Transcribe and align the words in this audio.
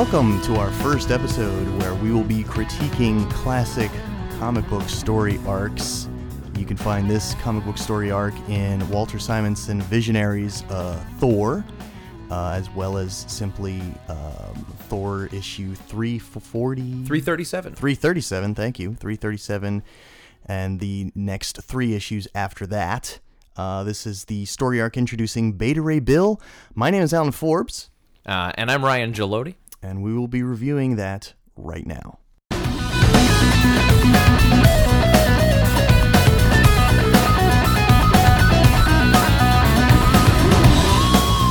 Welcome 0.00 0.40
to 0.44 0.56
our 0.56 0.70
first 0.70 1.10
episode 1.10 1.68
where 1.78 1.94
we 1.94 2.10
will 2.10 2.24
be 2.24 2.42
critiquing 2.42 3.30
classic 3.30 3.90
comic 4.38 4.66
book 4.70 4.88
story 4.88 5.38
arcs. 5.46 6.08
You 6.56 6.64
can 6.64 6.78
find 6.78 7.08
this 7.08 7.34
comic 7.34 7.66
book 7.66 7.76
story 7.76 8.10
arc 8.10 8.32
in 8.48 8.88
Walter 8.88 9.18
Simonson 9.18 9.82
Visionaries 9.82 10.62
uh, 10.70 10.98
Thor, 11.18 11.66
uh, 12.30 12.52
as 12.52 12.70
well 12.70 12.96
as 12.96 13.26
simply 13.28 13.82
um, 14.08 14.54
Thor 14.88 15.26
issue 15.34 15.74
340. 15.74 17.04
337. 17.04 17.74
337, 17.74 18.54
thank 18.54 18.78
you. 18.78 18.94
337, 18.94 19.82
and 20.46 20.80
the 20.80 21.12
next 21.14 21.60
three 21.60 21.92
issues 21.94 22.26
after 22.34 22.66
that. 22.68 23.18
Uh, 23.54 23.84
this 23.84 24.06
is 24.06 24.24
the 24.24 24.46
story 24.46 24.80
arc 24.80 24.96
introducing 24.96 25.52
Beta 25.52 25.82
Ray 25.82 26.00
Bill. 26.00 26.40
My 26.74 26.88
name 26.88 27.02
is 27.02 27.12
Alan 27.12 27.32
Forbes, 27.32 27.90
Uh, 28.24 28.50
and 28.54 28.70
I'm 28.70 28.82
Ryan 28.82 29.12
Gelotti. 29.12 29.56
And 29.82 30.02
we 30.02 30.12
will 30.12 30.28
be 30.28 30.42
reviewing 30.42 30.96
that 30.96 31.34
right 31.56 31.86
now. 31.86 32.18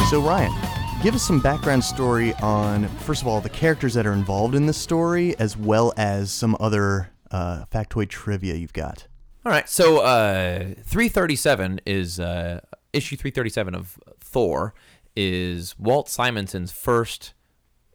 So, 0.10 0.20
Ryan, 0.20 0.52
give 1.04 1.14
us 1.14 1.22
some 1.22 1.40
background 1.40 1.84
story 1.84 2.34
on, 2.42 2.88
first 2.88 3.22
of 3.22 3.28
all, 3.28 3.42
the 3.42 3.50
characters 3.50 3.94
that 3.94 4.08
are 4.08 4.14
involved 4.14 4.56
in 4.56 4.66
this 4.66 4.78
story, 4.78 5.38
as 5.38 5.56
well 5.56 5.94
as 5.98 6.32
some 6.32 6.58
other 6.60 7.12
uh, 7.30 7.66
factoid 7.72 8.10
trivia 8.10 8.56
you've 8.56 8.74
got. 8.74 9.08
All 9.46 9.52
right. 9.52 9.70
So 9.70 10.00
uh, 10.00 10.74
337 10.84 11.82
is 11.86 12.20
uh, 12.20 12.62
issue 12.92 13.16
337 13.18 13.76
of 13.76 14.00
Thor 14.20 14.74
is 15.16 15.78
Walt 15.78 16.08
Simonson's 16.08 16.72
first 16.72 17.34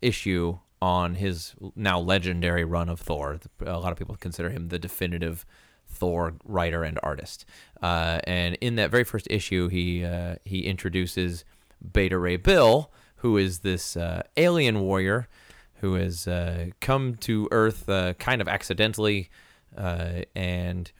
issue 0.05 0.59
on 0.83 1.15
his 1.15 1.55
now 1.75 1.99
legendary 1.99 2.65
run 2.65 2.89
of 2.89 3.01
Thor. 3.01 3.41
A 3.65 3.79
lot 3.79 3.91
of 3.91 3.99
people 3.99 4.17
consider 4.17 4.51
him 4.51 4.69
the 4.69 4.79
definitive 4.79 5.47
Thor 5.89 6.35
writer 6.45 6.85
and 6.85 6.99
artist. 7.03 7.47
Uh, 7.83 8.21
and 8.25 8.57
in 8.61 8.77
that 8.77 8.91
very 8.91 9.05
first 9.05 9.27
issue, 9.31 9.69
he 9.69 10.05
uh, 10.05 10.37
he 10.45 10.67
introduces 10.67 11.45
Beta 11.93 12.19
Ray 12.19 12.37
Bill, 12.37 12.91
who 13.17 13.39
is 13.39 13.61
this 13.61 13.97
uh, 13.97 14.23
alien 14.37 14.81
warrior 14.81 15.29
who 15.77 15.95
has 15.95 16.27
uh, 16.27 16.67
come 16.81 17.15
to 17.17 17.49
Earth 17.51 17.89
uh, 17.89 18.15
kind 18.15 18.41
of 18.41 18.49
accidentally 18.49 19.31
uh, 19.77 20.23
and 20.35 20.93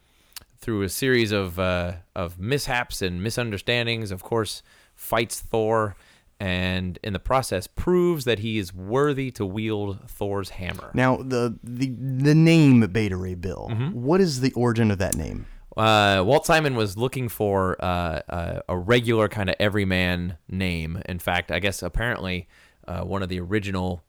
through 0.59 0.83
a 0.83 0.89
series 0.89 1.33
of 1.33 1.59
of 1.59 2.39
mishaps 2.39 3.03
and 3.03 3.23
misunderstandings, 3.23 4.11
of 4.11 4.23
course, 4.23 4.63
fights 4.95 5.41
Thor, 5.41 5.97
and 6.41 6.99
in 7.03 7.13
the 7.13 7.19
process 7.19 7.67
proves 7.67 8.25
that 8.25 8.41
he 8.41 8.59
is 8.59 8.75
worthy 8.75 9.31
to 9.33 9.47
wield 9.47 10.09
Thor's 10.09 10.51
hammer. 10.51 10.91
Now, 10.95 11.17
the 11.17 11.59
the, 11.63 11.89
the 11.89 12.35
name 12.35 12.81
Beta 12.81 13.17
Ray 13.17 13.35
Bill, 13.35 13.69
what 13.93 14.21
is 14.21 14.41
the 14.41 14.53
origin 14.53 14.91
of 14.91 14.99
that 14.99 15.17
name? 15.17 15.47
Uh, 15.77 16.23
Walt 16.25 16.47
Simonson 16.47 16.77
was 16.77 16.97
looking 16.97 17.29
for 17.29 17.77
uh, 17.83 18.21
uh, 18.29 18.61
a 18.69 18.79
regular 18.79 19.29
kind 19.29 19.49
of 19.49 19.57
everyman 19.59 20.39
name. 20.49 21.03
In 21.07 21.19
fact, 21.19 21.51
I 21.51 21.59
guess 21.59 21.83
apparently 21.83 22.47
uh, 22.87 23.03
one 23.03 23.23
of 23.23 23.29
the 23.29 23.41
original 23.41 24.03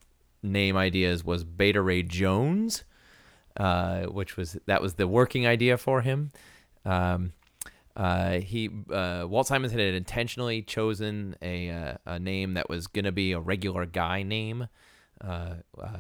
name 0.44 0.78
ideas 0.78 1.24
was 1.24 1.44
Beta 1.44 1.82
Ray 1.82 2.04
Jones, 2.04 2.84
uh, 3.58 4.04
which 4.04 4.38
was 4.38 4.58
that 4.68 4.82
was 4.82 4.96
the 4.96 5.08
working 5.08 5.48
idea 5.48 5.78
for 5.78 6.02
him. 6.02 6.32
Um, 6.86 7.34
uh, 7.96 8.40
he 8.40 8.70
uh, 8.92 9.26
Walt 9.28 9.48
Simonson 9.48 9.80
had 9.80 9.94
intentionally 9.94 10.62
chosen 10.62 11.36
a 11.42 11.70
uh, 11.70 11.94
a 12.06 12.20
name 12.20 12.56
that 12.56 12.70
was 12.70 12.88
gonna 12.88 13.12
be 13.12 13.32
a 13.32 13.40
regular 13.40 13.86
guy 13.86 14.24
name, 14.24 14.68
uh, 15.24 15.56
uh, 15.82 15.98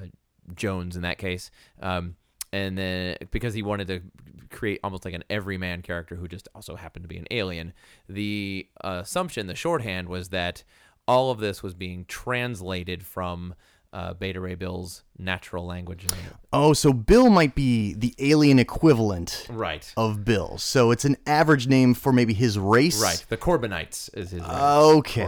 Jones 0.53 0.95
in 0.95 1.03
that 1.03 1.17
case. 1.17 1.51
Um, 1.81 2.15
and 2.51 2.77
then 2.77 3.17
because 3.31 3.53
he 3.53 3.63
wanted 3.63 3.87
to 3.87 4.01
create 4.49 4.79
almost 4.83 5.03
like 5.05 5.13
an 5.13 5.23
everyman 5.29 5.81
character 5.81 6.15
who 6.15 6.27
just 6.27 6.47
also 6.55 6.75
happened 6.75 7.03
to 7.03 7.09
be 7.09 7.17
an 7.17 7.27
alien, 7.31 7.73
the 8.07 8.67
assumption, 8.81 9.47
the 9.47 9.55
shorthand 9.55 10.07
was 10.07 10.29
that 10.29 10.63
all 11.07 11.31
of 11.31 11.39
this 11.39 11.61
was 11.61 11.73
being 11.73 12.05
translated 12.05 13.05
from 13.05 13.55
uh, 13.95 14.13
Beta 14.13 14.39
Ray 14.41 14.55
Bill's 14.55 15.03
natural 15.17 15.65
language. 15.65 16.05
Oh, 16.51 16.73
so 16.73 16.91
Bill 16.91 17.29
might 17.29 17.55
be 17.55 17.93
the 17.93 18.13
alien 18.19 18.59
equivalent 18.59 19.47
Right. 19.49 19.91
of 19.95 20.25
Bill. 20.25 20.57
So 20.57 20.91
it's 20.91 21.05
an 21.05 21.15
average 21.25 21.67
name 21.67 21.93
for 21.93 22.11
maybe 22.11 22.33
his 22.33 22.59
race. 22.59 23.01
Right. 23.01 23.23
The 23.29 23.37
Korbinites 23.37 24.09
is 24.13 24.31
his. 24.31 24.41
name. 24.41 24.51
Okay. 24.51 25.23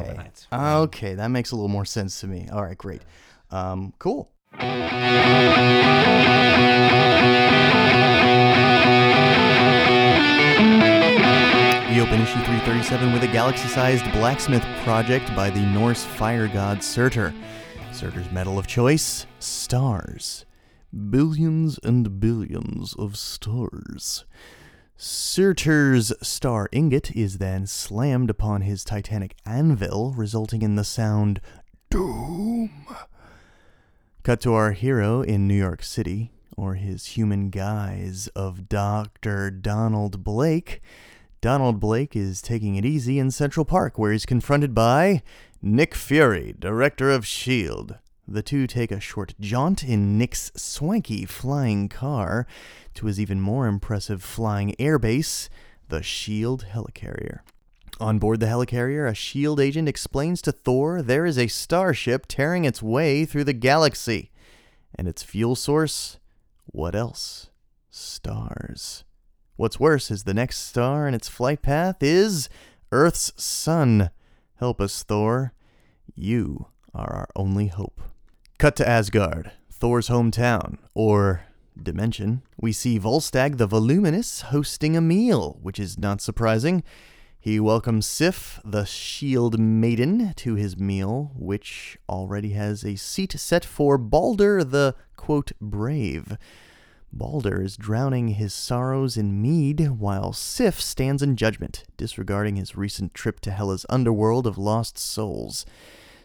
Korbinites. 0.51 0.83
Okay, 0.83 1.13
that 1.15 1.29
makes 1.29 1.51
a 1.51 1.55
little 1.55 1.69
more 1.69 1.85
sense 1.85 2.19
to 2.19 2.27
me. 2.27 2.49
All 2.51 2.61
right, 2.63 2.77
great. 2.77 3.01
Um, 3.51 3.93
cool. 3.99 4.29
We 11.89 12.01
open 12.03 12.21
issue 12.21 12.33
337 12.43 13.13
with 13.13 13.23
a 13.23 13.27
galaxy 13.27 13.67
sized 13.69 14.03
blacksmith 14.11 14.61
project 14.83 15.33
by 15.35 15.49
the 15.49 15.61
Norse 15.61 16.03
fire 16.03 16.47
god 16.47 16.83
Surtur. 16.83 17.33
Surtur's 17.97 18.31
medal 18.31 18.59
of 18.59 18.67
choice 18.67 19.25
stars. 19.39 20.45
Billions 21.09 21.79
and 21.81 22.19
billions 22.19 22.93
of 22.93 23.17
stars. 23.17 24.23
Surtur's 24.95 26.13
star 26.21 26.69
ingot 26.71 27.09
is 27.15 27.39
then 27.39 27.65
slammed 27.65 28.29
upon 28.29 28.61
his 28.61 28.83
titanic 28.83 29.35
anvil, 29.47 30.13
resulting 30.15 30.61
in 30.61 30.75
the 30.75 30.83
sound 30.83 31.41
Doom. 31.89 32.85
Cut 34.21 34.41
to 34.41 34.53
our 34.53 34.73
hero 34.73 35.23
in 35.23 35.47
New 35.47 35.55
York 35.55 35.81
City, 35.81 36.29
or 36.55 36.75
his 36.75 37.07
human 37.07 37.49
guise 37.49 38.27
of 38.35 38.69
Dr. 38.69 39.49
Donald 39.49 40.23
Blake. 40.23 40.83
Donald 41.41 41.79
Blake 41.79 42.15
is 42.15 42.43
taking 42.43 42.75
it 42.75 42.85
easy 42.85 43.17
in 43.17 43.31
Central 43.31 43.65
Park, 43.65 43.97
where 43.97 44.11
he's 44.11 44.27
confronted 44.27 44.75
by 44.75 45.23
Nick 45.75 45.95
Fury, 45.95 46.55
director 46.57 47.11
of 47.11 47.23
S.H.I.E.L.D. 47.23 47.95
The 48.25 48.41
two 48.41 48.67
take 48.67 48.89
a 48.89 49.01
short 49.01 49.33
jaunt 49.37 49.83
in 49.83 50.17
Nick's 50.17 50.49
swanky 50.55 51.25
flying 51.25 51.89
car 51.89 52.47
to 52.93 53.05
his 53.05 53.19
even 53.19 53.41
more 53.41 53.67
impressive 53.67 54.23
flying 54.23 54.75
airbase, 54.79 55.49
the 55.89 55.97
S.H.I.E.L.D. 55.97 56.67
helicarrier. 56.67 57.39
On 57.99 58.17
board 58.17 58.39
the 58.39 58.45
helicarrier, 58.45 59.07
a 59.07 59.11
S.H.I.E.L.D. 59.11 59.61
agent 59.61 59.89
explains 59.89 60.41
to 60.43 60.53
Thor 60.53 61.01
there 61.01 61.25
is 61.25 61.37
a 61.37 61.47
starship 61.47 62.27
tearing 62.29 62.63
its 62.63 62.81
way 62.81 63.25
through 63.25 63.43
the 63.43 63.51
galaxy. 63.51 64.31
And 64.95 65.05
its 65.05 65.21
fuel 65.21 65.57
source? 65.57 66.17
What 66.67 66.95
else? 66.95 67.49
Stars. 67.89 69.03
What's 69.57 69.81
worse 69.81 70.11
is 70.11 70.23
the 70.23 70.33
next 70.33 70.59
star 70.59 71.09
in 71.09 71.13
its 71.13 71.27
flight 71.27 71.61
path 71.61 71.97
is 72.01 72.47
Earth's 72.93 73.33
sun. 73.35 74.11
Help 74.55 74.79
us, 74.79 75.03
Thor. 75.03 75.51
You 76.19 76.65
are 76.95 77.13
our 77.13 77.29
only 77.35 77.67
hope. 77.67 78.01
Cut 78.57 78.75
to 78.77 78.89
Asgard, 78.89 79.51
Thor's 79.71 80.09
hometown, 80.09 80.79
or 80.95 81.43
dimension. 81.81 82.41
We 82.59 82.71
see 82.71 82.99
Volstagg 82.99 83.57
the 83.57 83.67
Voluminous 83.67 84.41
hosting 84.41 84.97
a 84.97 85.01
meal, 85.01 85.59
which 85.61 85.79
is 85.79 85.99
not 85.99 86.19
surprising. 86.19 86.83
He 87.39 87.59
welcomes 87.59 88.07
Sif, 88.07 88.59
the 88.65 88.83
shield 88.83 89.59
maiden, 89.59 90.33
to 90.37 90.55
his 90.55 90.75
meal, 90.75 91.33
which 91.35 91.99
already 92.09 92.49
has 92.53 92.83
a 92.83 92.95
seat 92.95 93.33
set 93.33 93.63
for 93.63 93.99
Balder 93.99 94.63
the, 94.63 94.95
quote, 95.17 95.51
brave. 95.61 96.35
Balder 97.13 97.61
is 97.61 97.77
drowning 97.77 98.29
his 98.29 98.55
sorrows 98.55 99.17
in 99.17 99.39
mead, 99.39 99.91
while 99.99 100.33
Sif 100.33 100.81
stands 100.81 101.21
in 101.21 101.35
judgment, 101.35 101.83
disregarding 101.95 102.55
his 102.55 102.75
recent 102.75 103.13
trip 103.13 103.39
to 103.41 103.51
Hela's 103.51 103.85
underworld 103.87 104.47
of 104.47 104.57
lost 104.57 104.97
souls. 104.97 105.63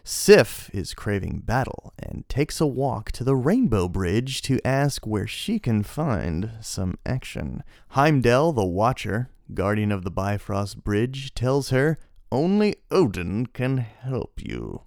Sif 0.05 0.69
is 0.73 0.93
craving 0.93 1.39
battle 1.45 1.93
and 1.97 2.27
takes 2.27 2.59
a 2.59 2.67
walk 2.67 3.13
to 3.13 3.23
the 3.23 3.37
Rainbow 3.37 3.87
Bridge 3.87 4.41
to 4.41 4.59
ask 4.67 5.07
where 5.07 5.27
she 5.27 5.59
can 5.59 5.81
find 5.81 6.51
some 6.59 6.95
action. 7.05 7.63
Heimdall, 7.89 8.51
the 8.51 8.65
Watcher, 8.65 9.29
guardian 9.53 9.93
of 9.93 10.03
the 10.03 10.11
Bifrost 10.11 10.83
Bridge, 10.83 11.33
tells 11.33 11.69
her 11.69 11.99
only 12.33 12.75
Odin 12.91 13.45
can 13.45 13.77
help 13.77 14.41
you. 14.43 14.81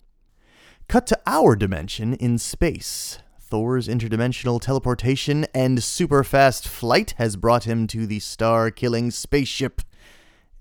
Cut 0.87 1.07
to 1.07 1.19
our 1.27 1.57
dimension 1.57 2.13
in 2.13 2.37
space. 2.37 3.19
Thor's 3.41 3.89
interdimensional 3.89 4.61
teleportation 4.61 5.47
and 5.55 5.83
super 5.83 6.25
fast 6.25 6.69
flight 6.69 7.15
has 7.17 7.37
brought 7.37 7.65
him 7.65 7.87
to 7.87 8.07
the 8.07 8.19
star 8.19 8.71
killing 8.71 9.11
spaceship. 9.11 9.81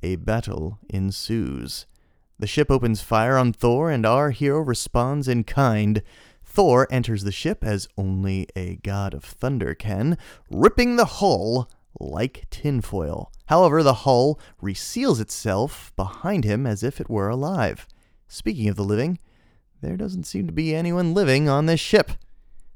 A 0.02 0.16
battle 0.16 0.80
ensues. 0.90 1.88
The 2.38 2.48
ship 2.48 2.70
opens 2.70 3.02
fire 3.02 3.38
on 3.38 3.54
Thor, 3.54 3.90
and 3.90 4.06
our 4.06 4.32
hero 4.32 4.60
responds 4.60 5.28
in 5.28 5.44
kind. 5.44 6.02
Thor 6.44 6.88
enters 6.90 7.24
the 7.24 7.32
ship 7.32 7.64
as 7.64 7.88
only 7.98 8.48
a 8.56 8.78
god 8.78 9.14
of 9.14 9.24
thunder 9.24 9.74
can, 9.74 10.18
ripping 10.50 10.96
the 10.96 11.06
hull 11.06 11.70
like 12.00 12.46
tinfoil. 12.50 13.32
However, 13.48 13.84
the 13.84 13.94
hull 13.94 14.40
reseals 14.62 15.20
itself 15.20 15.94
behind 15.96 16.44
him 16.44 16.66
as 16.66 16.84
if 16.84 17.00
it 17.00 17.10
were 17.10 17.30
alive. 17.30 17.88
Speaking 18.28 18.68
of 18.68 18.76
the 18.76 18.84
living, 18.84 19.20
there 19.82 19.98
doesn't 19.98 20.26
seem 20.26 20.48
to 20.48 20.54
be 20.54 20.74
anyone 20.74 21.14
living 21.14 21.48
on 21.48 21.68
this 21.68 21.80
ship. 21.80 22.12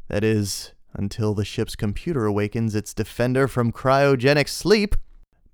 That 0.07 0.23
is, 0.23 0.73
until 0.93 1.33
the 1.33 1.45
ship's 1.45 1.75
computer 1.75 2.25
awakens 2.25 2.75
its 2.75 2.93
defender 2.93 3.47
from 3.47 3.71
cryogenic 3.71 4.47
sleep. 4.47 4.95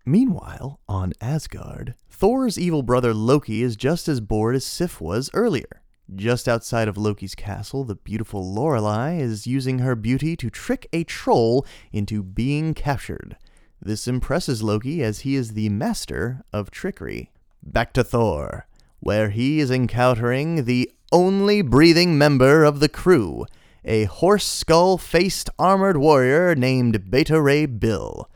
Meanwhile, 0.07 0.79
on 0.87 1.13
Asgard, 1.19 1.95
Thor's 2.11 2.59
evil 2.59 2.83
brother 2.83 3.11
Loki 3.11 3.63
is 3.63 3.75
just 3.75 4.07
as 4.07 4.21
bored 4.21 4.55
as 4.55 4.63
Sif 4.63 5.01
was 5.01 5.31
earlier. 5.33 5.81
Just 6.13 6.47
outside 6.47 6.87
of 6.87 6.95
Loki's 6.95 7.33
castle, 7.33 7.83
the 7.83 7.95
beautiful 7.95 8.53
Lorelei 8.53 9.17
is 9.17 9.47
using 9.47 9.79
her 9.79 9.95
beauty 9.95 10.35
to 10.35 10.51
trick 10.51 10.87
a 10.93 11.03
troll 11.03 11.65
into 11.91 12.21
being 12.21 12.75
captured. 12.75 13.35
This 13.81 14.07
impresses 14.07 14.61
Loki 14.61 15.03
as 15.03 15.21
he 15.21 15.35
is 15.35 15.53
the 15.53 15.69
master 15.69 16.43
of 16.53 16.69
trickery. 16.69 17.31
Back 17.63 17.91
to 17.93 18.03
Thor, 18.03 18.67
where 18.99 19.31
he 19.31 19.59
is 19.59 19.71
encountering 19.71 20.65
the 20.65 20.91
only 21.11 21.63
breathing 21.63 22.15
member 22.15 22.63
of 22.63 22.79
the 22.79 22.89
crew, 22.89 23.47
a 23.83 24.03
horse 24.03 24.45
skull 24.45 24.99
faced 24.99 25.49
armored 25.57 25.97
warrior 25.97 26.53
named 26.53 27.09
Beta 27.09 27.41
Ray 27.41 27.65
Bill. 27.65 28.29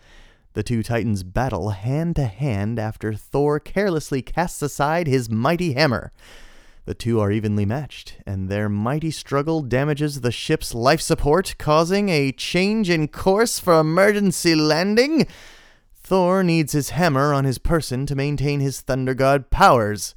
The 0.53 0.63
two 0.63 0.81
titans 0.81 1.23
battle 1.23 1.69
hand 1.69 2.15
to 2.15 2.25
hand 2.25 2.79
after 2.79 3.13
Thor 3.13 3.59
carelessly 3.59 4.21
casts 4.21 4.61
aside 4.61 5.07
his 5.07 5.29
mighty 5.29 5.73
hammer. 5.73 6.11
The 6.85 6.95
two 6.95 7.19
are 7.19 7.31
evenly 7.31 7.65
matched, 7.65 8.17
and 8.25 8.49
their 8.49 8.67
mighty 8.67 9.11
struggle 9.11 9.61
damages 9.61 10.21
the 10.21 10.31
ship's 10.31 10.73
life 10.73 11.01
support, 11.01 11.53
causing 11.59 12.09
a 12.09 12.31
change 12.31 12.89
in 12.89 13.09
course 13.09 13.59
for 13.59 13.79
emergency 13.79 14.55
landing. 14.55 15.27
Thor 15.93 16.43
needs 16.43 16.71
his 16.71 16.89
hammer 16.89 17.31
on 17.31 17.45
his 17.45 17.59
person 17.59 18.07
to 18.07 18.15
maintain 18.15 18.59
his 18.59 18.81
Thunder 18.81 19.13
God 19.13 19.51
powers, 19.51 20.15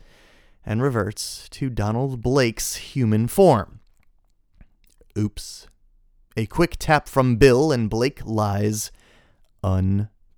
and 0.65 0.81
reverts 0.81 1.47
to 1.51 1.69
Donald 1.69 2.23
Blake's 2.23 2.77
human 2.77 3.29
form. 3.29 3.81
Oops. 5.19 5.67
A 6.39 6.47
quick 6.47 6.77
tap 6.79 7.07
from 7.07 7.37
Bill, 7.37 7.71
and 7.71 7.91
Blake 7.91 8.25
lies 8.25 8.91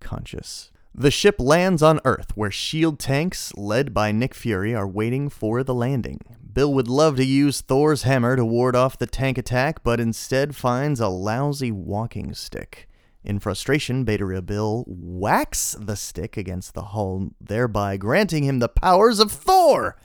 unconscious. 0.05 0.71
The 0.95 1.11
ship 1.11 1.37
lands 1.41 1.83
on 1.83 2.01
Earth, 2.05 2.37
where 2.37 2.51
shield 2.51 3.01
tanks, 3.01 3.53
led 3.57 3.93
by 3.93 4.13
Nick 4.13 4.35
Fury, 4.35 4.75
are 4.75 4.87
waiting 4.87 5.29
for 5.29 5.65
the 5.65 5.75
landing. 5.75 6.21
Bill 6.53 6.73
would 6.73 6.87
love 6.87 7.17
to 7.17 7.25
use 7.25 7.61
Thor's 7.61 8.05
hammer 8.05 8.37
to 8.37 8.45
ward 8.45 8.77
off 8.77 8.99
the 8.99 9.09
tank 9.09 9.37
attack, 9.39 9.83
but 9.83 9.99
instead 9.99 10.55
finds 10.55 11.01
a 11.01 11.09
lousy 11.09 11.73
walking 11.73 12.33
stick. 12.33 12.89
In 13.25 13.41
frustration, 13.41 14.05
Beta 14.05 14.41
Bill 14.43 14.85
whacks 14.87 15.75
the 15.81 15.97
stick 15.97 16.37
against 16.37 16.75
the 16.75 16.83
hull, 16.83 17.31
thereby 17.41 17.97
granting 17.97 18.45
him 18.45 18.61
the 18.61 18.69
powers 18.69 19.19
of 19.19 19.33
Thor. 19.33 19.97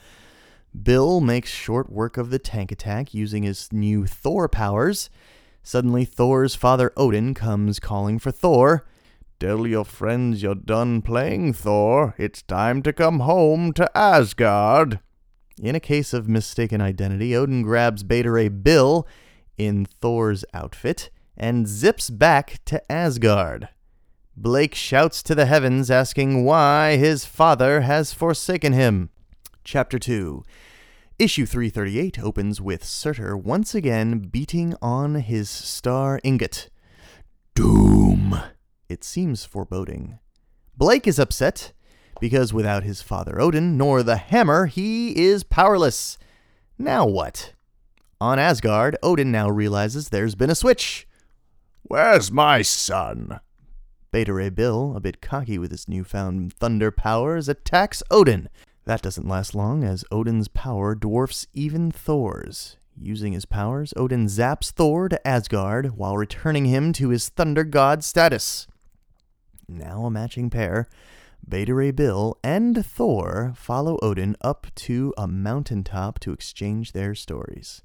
Bill 0.82 1.20
makes 1.20 1.52
short 1.52 1.92
work 1.92 2.18
of 2.18 2.32
the 2.32 2.40
tank 2.40 2.72
attack 2.72 3.14
using 3.14 3.44
his 3.44 3.72
new 3.72 4.08
Thor 4.08 4.48
powers. 4.48 5.12
Suddenly, 5.62 6.06
Thor's 6.06 6.56
father 6.56 6.92
Odin 6.98 7.36
comes 7.36 7.80
calling 7.80 8.18
for 8.18 8.32
Thor. 8.32 8.86
Tell 9.40 9.66
your 9.66 9.86
friends 9.86 10.44
you're 10.44 10.54
done 10.54 11.02
playing, 11.02 11.54
Thor. 11.54 12.14
It's 12.18 12.42
time 12.42 12.82
to 12.82 12.92
come 12.92 13.22
home 13.22 13.72
to 13.72 13.90
Asgard. 13.98 15.00
In 15.62 15.76
a 15.76 15.80
case 15.80 16.14
of 16.14 16.28
mistaken 16.28 16.82
identity, 16.82 17.34
Odin 17.34 17.62
grabs 17.62 18.04
Beta 18.04 18.30
Ray 18.30 18.50
Bill 18.50 19.08
in 19.58 19.86
Thor's 19.86 20.44
outfit 20.54 21.10
and 21.38 21.70
zips 21.70 22.10
back 22.10 22.60
to 22.66 22.92
Asgard. 22.92 23.70
Blake 24.36 24.76
shouts 24.76 25.24
to 25.24 25.36
the 25.36 25.46
heavens 25.46 25.90
asking 25.90 26.44
why 26.44 26.98
his 26.98 27.24
father 27.24 27.82
has 27.82 28.12
forsaken 28.12 28.74
him. 28.74 29.10
Chapter 29.64 29.98
2 29.98 30.44
Issue 31.18 31.46
338 31.46 32.20
opens 32.20 32.60
with 32.60 32.84
Surtur 32.84 33.38
once 33.38 33.74
again 33.74 34.20
beating 34.20 34.76
on 34.82 35.16
his 35.16 35.50
star 35.50 36.20
ingot. 36.26 36.70
Doom! 37.56 38.19
It 38.90 39.04
seems 39.04 39.46
foreboding. 39.46 40.18
Blake 40.76 41.06
is 41.06 41.20
upset 41.20 41.74
because 42.20 42.52
without 42.52 42.82
his 42.82 43.04
father 43.04 43.40
Odin 43.40 43.78
nor 43.78 44.02
the 44.02 44.18
hammer, 44.18 44.66
he 44.66 45.16
is 45.16 45.44
powerless. 45.44 46.18
Now 46.78 47.06
what? 47.06 47.54
On 48.20 48.40
Asgard, 48.40 48.98
Odin 49.04 49.32
now 49.32 49.48
realizes 49.48 50.10
there's 50.10 50.34
been 50.34 50.50
a 50.50 50.56
switch. 50.56 51.08
Where's 51.84 52.32
my 52.32 52.64
son? 52.64 53.40
Beta 54.12 54.34
Ray 54.34 54.50
Bill, 54.50 54.94
a 54.96 55.00
bit 55.00 55.22
cocky 55.22 55.60
with 55.60 55.70
his 55.70 55.88
newfound 55.88 56.52
thunder 56.54 56.90
powers, 56.90 57.48
attacks 57.48 58.02
Odin. 58.10 58.50
That 58.86 59.04
doesn't 59.04 59.28
last 59.28 59.54
long, 59.54 59.84
as 59.84 60.04
Odin's 60.12 60.48
power 60.48 60.96
dwarfs 60.96 61.46
even 61.54 61.92
Thor's. 61.92 62.76
Using 63.00 63.34
his 63.34 63.46
powers, 63.46 63.94
Odin 63.96 64.26
zaps 64.26 64.72
Thor 64.72 65.08
to 65.10 65.28
Asgard 65.28 65.96
while 65.96 66.18
returning 66.18 66.66
him 66.66 66.92
to 66.94 67.10
his 67.10 67.30
thunder 67.30 67.64
god 67.64 68.04
status. 68.04 68.68
Now 69.70 70.06
a 70.06 70.12
matching 70.12 70.50
pair, 70.50 70.88
Beta 71.48 71.74
Ray 71.76 71.92
Bill 71.92 72.38
and 72.44 72.84
Thor 72.84 73.54
follow 73.56 74.00
Odin 74.02 74.36
up 74.42 74.68
to 74.76 75.14
a 75.16 75.28
mountaintop 75.28 76.20
to 76.22 76.34
exchange 76.34 76.92
their 76.92 77.14
stories. 77.14 77.84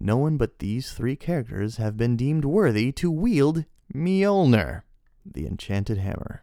No 0.00 0.16
one 0.16 0.38
but 0.38 0.58
these 0.58 0.92
three 0.92 1.14
characters 1.14 1.76
have 1.76 1.96
been 1.96 2.16
deemed 2.16 2.44
worthy 2.44 2.90
to 2.92 3.10
wield 3.10 3.64
Mjolnir, 3.94 4.82
the 5.24 5.46
enchanted 5.46 5.98
hammer. 5.98 6.42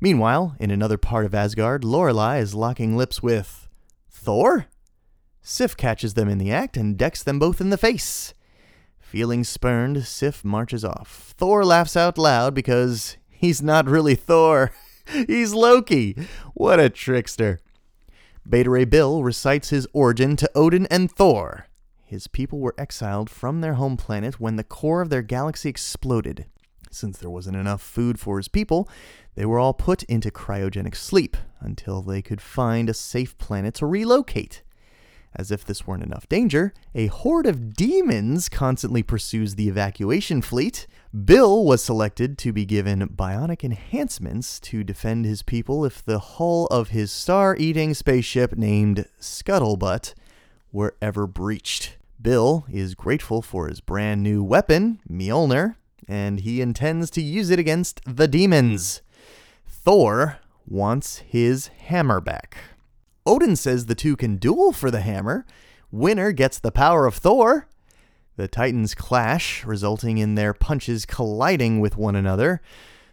Meanwhile, 0.00 0.56
in 0.58 0.70
another 0.70 0.98
part 0.98 1.26
of 1.26 1.34
Asgard, 1.34 1.84
Lorelei 1.84 2.38
is 2.38 2.54
locking 2.54 2.96
lips 2.96 3.22
with 3.22 3.68
Thor? 4.10 4.66
Sif 5.42 5.76
catches 5.76 6.14
them 6.14 6.28
in 6.28 6.38
the 6.38 6.50
act 6.50 6.76
and 6.76 6.96
decks 6.96 7.22
them 7.22 7.38
both 7.38 7.60
in 7.60 7.70
the 7.70 7.78
face. 7.78 8.32
Feeling 8.98 9.44
spurned, 9.44 10.04
Sif 10.04 10.44
marches 10.44 10.84
off. 10.84 11.34
Thor 11.36 11.64
laughs 11.64 11.96
out 11.96 12.18
loud 12.18 12.54
because 12.54 13.16
he's 13.38 13.62
not 13.62 13.86
really 13.86 14.14
Thor. 14.14 14.72
he's 15.26 15.54
Loki. 15.54 16.16
What 16.54 16.80
a 16.80 16.90
trickster. 16.90 17.60
Beta 18.48 18.70
Ray 18.70 18.84
Bill 18.84 19.22
recites 19.22 19.70
his 19.70 19.86
origin 19.92 20.36
to 20.36 20.50
Odin 20.54 20.86
and 20.90 21.10
Thor. 21.10 21.66
His 22.04 22.26
people 22.26 22.58
were 22.58 22.74
exiled 22.78 23.28
from 23.28 23.60
their 23.60 23.74
home 23.74 23.96
planet 23.96 24.40
when 24.40 24.56
the 24.56 24.64
core 24.64 25.02
of 25.02 25.10
their 25.10 25.22
galaxy 25.22 25.68
exploded. 25.68 26.46
Since 26.90 27.18
there 27.18 27.28
wasn't 27.28 27.58
enough 27.58 27.82
food 27.82 28.18
for 28.18 28.38
his 28.38 28.48
people, 28.48 28.88
they 29.34 29.44
were 29.44 29.58
all 29.58 29.74
put 29.74 30.02
into 30.04 30.30
cryogenic 30.30 30.96
sleep 30.96 31.36
until 31.60 32.00
they 32.00 32.22
could 32.22 32.40
find 32.40 32.88
a 32.88 32.94
safe 32.94 33.36
planet 33.36 33.74
to 33.74 33.86
relocate. 33.86 34.62
As 35.34 35.50
if 35.50 35.64
this 35.64 35.86
weren't 35.86 36.02
enough 36.02 36.28
danger, 36.28 36.72
a 36.94 37.08
horde 37.08 37.46
of 37.46 37.74
demons 37.74 38.48
constantly 38.48 39.02
pursues 39.02 39.54
the 39.54 39.68
evacuation 39.68 40.40
fleet. 40.40 40.86
Bill 41.12 41.64
was 41.64 41.82
selected 41.82 42.36
to 42.38 42.52
be 42.52 42.66
given 42.66 43.08
bionic 43.08 43.64
enhancements 43.64 44.60
to 44.60 44.84
defend 44.84 45.24
his 45.24 45.42
people 45.42 45.86
if 45.86 46.04
the 46.04 46.18
hull 46.18 46.66
of 46.66 46.90
his 46.90 47.10
star 47.10 47.56
eating 47.56 47.94
spaceship 47.94 48.58
named 48.58 49.06
Scuttlebutt 49.18 50.12
were 50.70 50.96
ever 51.00 51.26
breached. 51.26 51.96
Bill 52.20 52.66
is 52.70 52.94
grateful 52.94 53.40
for 53.40 53.68
his 53.68 53.80
brand 53.80 54.22
new 54.22 54.44
weapon, 54.44 55.00
Mjolnir, 55.10 55.76
and 56.06 56.40
he 56.40 56.60
intends 56.60 57.08
to 57.12 57.22
use 57.22 57.48
it 57.48 57.58
against 57.58 58.02
the 58.04 58.28
demons. 58.28 59.00
Thor 59.66 60.40
wants 60.66 61.18
his 61.18 61.68
hammer 61.68 62.20
back. 62.20 62.58
Odin 63.24 63.56
says 63.56 63.86
the 63.86 63.94
two 63.94 64.14
can 64.14 64.36
duel 64.36 64.72
for 64.72 64.90
the 64.90 65.00
hammer. 65.00 65.46
Winner 65.90 66.32
gets 66.32 66.58
the 66.58 66.70
power 66.70 67.06
of 67.06 67.14
Thor. 67.14 67.66
The 68.38 68.46
Titans 68.46 68.94
clash, 68.94 69.64
resulting 69.64 70.18
in 70.18 70.36
their 70.36 70.54
punches 70.54 71.04
colliding 71.04 71.80
with 71.80 71.96
one 71.96 72.14
another. 72.14 72.60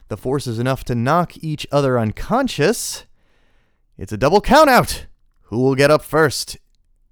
The 0.08 0.18
force 0.18 0.46
is 0.46 0.60
enough 0.60 0.84
to 0.84 0.94
knock 0.94 1.44
each 1.44 1.66
other 1.72 1.98
unconscious. 1.98 3.06
It's 3.98 4.12
a 4.12 4.18
double 4.18 4.40
countout. 4.40 5.06
Who 5.46 5.64
will 5.64 5.74
get 5.74 5.90
up 5.90 6.04
first? 6.04 6.58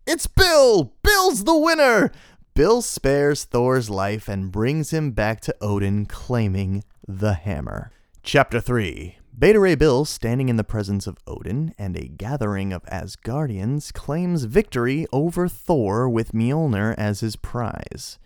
It's 0.05 0.27
Bill! 0.27 0.93
Bill's 1.01 1.45
the 1.45 1.57
winner! 1.57 2.11
Bill 2.53 2.83
spares 2.83 3.45
Thor's 3.45 3.89
life 3.89 4.27
and 4.27 4.51
brings 4.51 4.91
him 4.91 5.09
back 5.09 5.41
to 5.41 5.55
Odin, 5.59 6.05
claiming 6.05 6.83
the 7.07 7.33
hammer. 7.33 7.91
Chapter 8.21 8.59
3 8.59 9.17
Beta 9.35 9.59
Ray 9.59 9.73
Bill, 9.73 10.05
standing 10.05 10.47
in 10.47 10.57
the 10.57 10.63
presence 10.63 11.07
of 11.07 11.17
Odin 11.25 11.73
and 11.79 11.97
a 11.97 12.07
gathering 12.07 12.71
of 12.71 12.83
Asgardians, 12.83 13.91
claims 13.91 14.43
victory 14.43 15.07
over 15.11 15.47
Thor 15.47 16.07
with 16.07 16.33
Mjolnir 16.33 16.93
as 16.99 17.21
his 17.21 17.35
prize. 17.35 18.19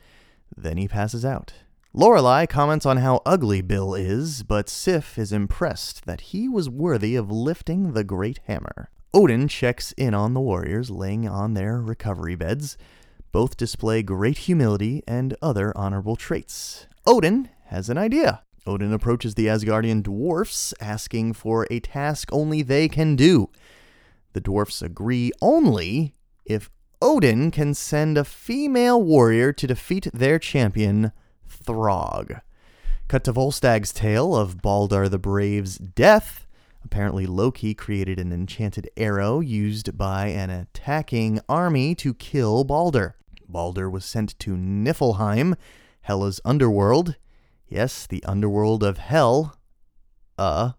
Then 0.56 0.76
he 0.78 0.88
passes 0.88 1.24
out. 1.24 1.54
Lorelei 1.94 2.46
comments 2.46 2.86
on 2.86 2.98
how 2.98 3.22
ugly 3.26 3.62
Bill 3.62 3.96
is, 3.96 4.44
but 4.44 4.68
Sif 4.68 5.18
is 5.18 5.32
impressed 5.32 6.06
that 6.06 6.22
he 6.22 6.50
was 6.50 6.70
worthy 6.70 7.16
of 7.16 7.32
lifting 7.32 7.94
the 7.94 8.04
great 8.04 8.42
hammer. 8.46 8.90
Odin 9.14 9.48
checks 9.48 9.94
in 9.94 10.14
on 10.14 10.34
the 10.34 10.42
warriors 10.42 10.92
laying 10.92 11.28
on 11.28 11.54
their 11.54 11.80
recovery 11.82 12.36
beds. 12.36 12.78
Both 13.32 13.56
display 13.56 14.04
great 14.04 14.40
humility 14.40 15.04
and 15.08 15.38
other 15.42 15.72
honorable 15.76 16.18
traits. 16.18 16.86
Odin 17.06 17.50
has 17.68 17.90
an 17.90 17.98
idea. 17.98 18.44
Odin 18.68 18.94
approaches 18.94 19.36
the 19.36 19.48
Asgardian 19.48 20.04
dwarfs, 20.04 20.74
asking 20.80 21.34
for 21.34 21.66
a 21.72 21.80
task 21.80 22.30
only 22.32 22.62
they 22.62 22.88
can 22.88 23.16
do. 23.16 23.50
The 24.34 24.42
dwarfs 24.42 24.82
agree 24.82 25.32
only 25.42 26.14
if 26.46 26.70
Odin 27.02 27.52
can 27.52 27.74
send 27.74 28.18
a 28.18 28.24
female 28.24 29.02
warrior 29.02 29.54
to 29.54 29.68
defeat 29.68 30.08
their 30.14 30.40
champion, 30.40 31.12
Throg. 31.48 32.42
Cut 33.08 33.24
to 33.24 33.34
Volstagg's 33.34 33.94
tale 33.94 34.36
of 34.36 34.62
Balder 34.62 35.08
the 35.08 35.18
Brave's 35.18 35.78
death. 35.78 36.46
Apparently, 36.84 37.26
Loki 37.26 37.74
created 37.74 38.20
an 38.20 38.32
enchanted 38.34 38.90
arrow 38.98 39.40
used 39.40 39.98
by 39.98 40.28
an 40.28 40.50
attacking 40.50 41.40
army 41.48 41.96
to 41.96 42.14
kill 42.14 42.64
Balder. 42.64 43.16
Balder 43.48 43.90
was 43.90 44.04
sent 44.04 44.38
to 44.40 44.58
Niflheim, 44.58 45.56
Hela's 46.02 46.42
underworld. 46.44 47.16
Yes, 47.70 48.08
the 48.08 48.24
underworld 48.24 48.84
of 48.84 48.98
Hell. 48.98 49.58
Uh. 50.38 50.72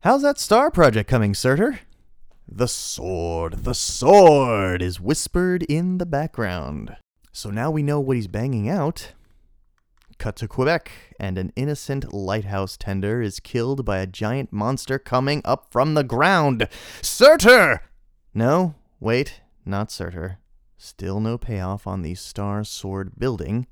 How's 0.00 0.22
that 0.22 0.38
star 0.38 0.70
project 0.70 1.08
coming, 1.08 1.34
Surtur? 1.34 1.80
The 2.46 2.68
sword, 2.68 3.64
the 3.64 3.74
sword 3.74 4.82
is 4.82 5.00
whispered 5.00 5.62
in 5.64 5.98
the 5.98 6.06
background. 6.06 6.96
So 7.32 7.50
now 7.50 7.70
we 7.70 7.82
know 7.82 7.98
what 7.98 8.16
he's 8.16 8.28
banging 8.28 8.68
out. 8.68 9.12
Cut 10.18 10.36
to 10.36 10.46
Quebec, 10.46 10.92
and 11.18 11.36
an 11.36 11.52
innocent 11.56 12.12
lighthouse 12.12 12.76
tender 12.76 13.20
is 13.20 13.40
killed 13.40 13.84
by 13.84 13.98
a 13.98 14.06
giant 14.06 14.52
monster 14.52 14.98
coming 14.98 15.42
up 15.44 15.66
from 15.70 15.94
the 15.94 16.04
ground. 16.04 16.68
Surtur! 17.02 17.82
No, 18.32 18.74
wait, 19.00 19.40
not 19.64 19.90
Surtur. 19.90 20.38
Still 20.76 21.18
no 21.18 21.38
payoff 21.38 21.86
on 21.86 22.02
the 22.02 22.14
Star 22.14 22.62
Sword 22.62 23.18
building. 23.18 23.66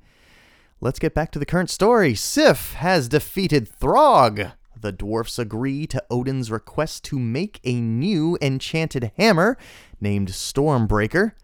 Let's 0.84 0.98
get 0.98 1.14
back 1.14 1.30
to 1.30 1.38
the 1.38 1.46
current 1.46 1.70
story. 1.70 2.16
Sif 2.16 2.72
has 2.72 3.08
defeated 3.08 3.68
Throg. 3.68 4.50
The 4.76 4.90
dwarfs 4.90 5.38
agree 5.38 5.86
to 5.86 6.02
Odin's 6.10 6.50
request 6.50 7.04
to 7.04 7.20
make 7.20 7.60
a 7.62 7.80
new 7.80 8.36
enchanted 8.42 9.12
hammer 9.16 9.56
named 10.00 10.30
Stormbreaker. 10.30 11.34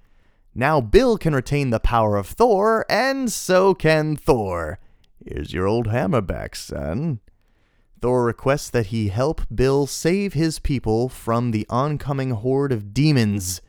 Now 0.56 0.80
Bill 0.80 1.16
can 1.16 1.36
retain 1.36 1.70
the 1.70 1.78
power 1.78 2.16
of 2.16 2.26
Thor, 2.26 2.84
and 2.90 3.30
so 3.30 3.74
can 3.74 4.16
Thor. 4.16 4.80
Here's 5.24 5.52
your 5.52 5.68
old 5.68 5.86
hammer 5.86 6.20
back, 6.20 6.56
son. 6.56 7.20
Thor 8.02 8.24
requests 8.24 8.70
that 8.70 8.86
he 8.86 9.06
help 9.06 9.42
Bill 9.54 9.86
save 9.86 10.32
his 10.32 10.58
people 10.58 11.08
from 11.08 11.52
the 11.52 11.64
oncoming 11.70 12.30
horde 12.30 12.72
of 12.72 12.92
demons. 12.92 13.60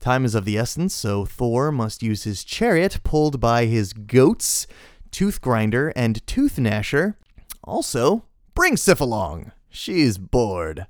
Time 0.00 0.24
is 0.24 0.34
of 0.34 0.46
the 0.46 0.56
essence, 0.56 0.94
so 0.94 1.26
Thor 1.26 1.70
must 1.70 2.02
use 2.02 2.24
his 2.24 2.42
chariot 2.42 3.00
pulled 3.04 3.38
by 3.38 3.66
his 3.66 3.92
goats, 3.92 4.66
Tooth 5.14 5.40
Grinder 5.40 5.92
and 5.94 6.26
Tooth 6.26 6.56
Gnasher. 6.56 7.14
Also, 7.62 8.24
bring 8.52 8.76
Sif 8.76 9.00
along. 9.00 9.52
She's 9.68 10.18
bored. 10.18 10.88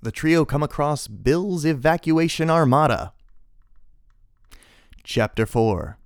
The 0.00 0.12
trio 0.12 0.44
come 0.44 0.62
across 0.62 1.08
Bill's 1.08 1.64
evacuation 1.64 2.48
armada. 2.48 3.12
Chapter 5.02 5.46
4 5.46 5.98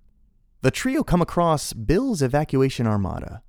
The 0.63 0.71
trio 0.71 1.03
come 1.03 1.21
across 1.21 1.75
Bill's 1.75 2.23
evacuation 2.23 2.87
armada. 2.87 3.43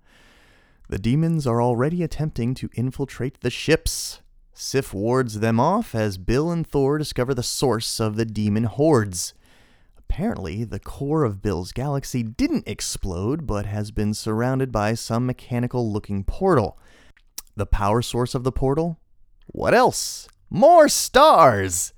The 0.90 1.00
demons 1.00 1.48
are 1.48 1.62
already 1.62 2.04
attempting 2.04 2.54
to 2.56 2.70
infiltrate 2.74 3.40
the 3.40 3.50
ships. 3.50 4.20
Sif 4.54 4.94
wards 4.94 5.40
them 5.40 5.58
off 5.58 5.96
as 5.96 6.18
Bill 6.18 6.52
and 6.52 6.68
Thor 6.68 6.98
discover 6.98 7.34
the 7.34 7.44
source 7.44 8.02
of 8.02 8.18
the 8.18 8.26
demon 8.26 8.66
hordes. 8.66 9.34
Apparently, 10.12 10.66
the 10.66 10.78
core 10.78 11.24
of 11.24 11.42
Bill's 11.42 11.72
galaxy 11.72 12.22
didn't 12.22 12.68
explode, 12.68 13.48
but 13.48 13.66
has 13.66 13.92
been 13.92 14.14
surrounded 14.14 14.70
by 14.70 14.94
some 14.94 15.26
mechanical 15.26 15.90
looking 15.90 16.26
portal. 16.26 16.78
The 17.56 17.66
power 17.66 18.02
source 18.02 18.36
of 18.36 18.44
the 18.44 18.52
portal? 18.52 19.00
What 19.48 19.74
else? 19.74 20.28
More 20.50 20.90
stars! 20.90 21.94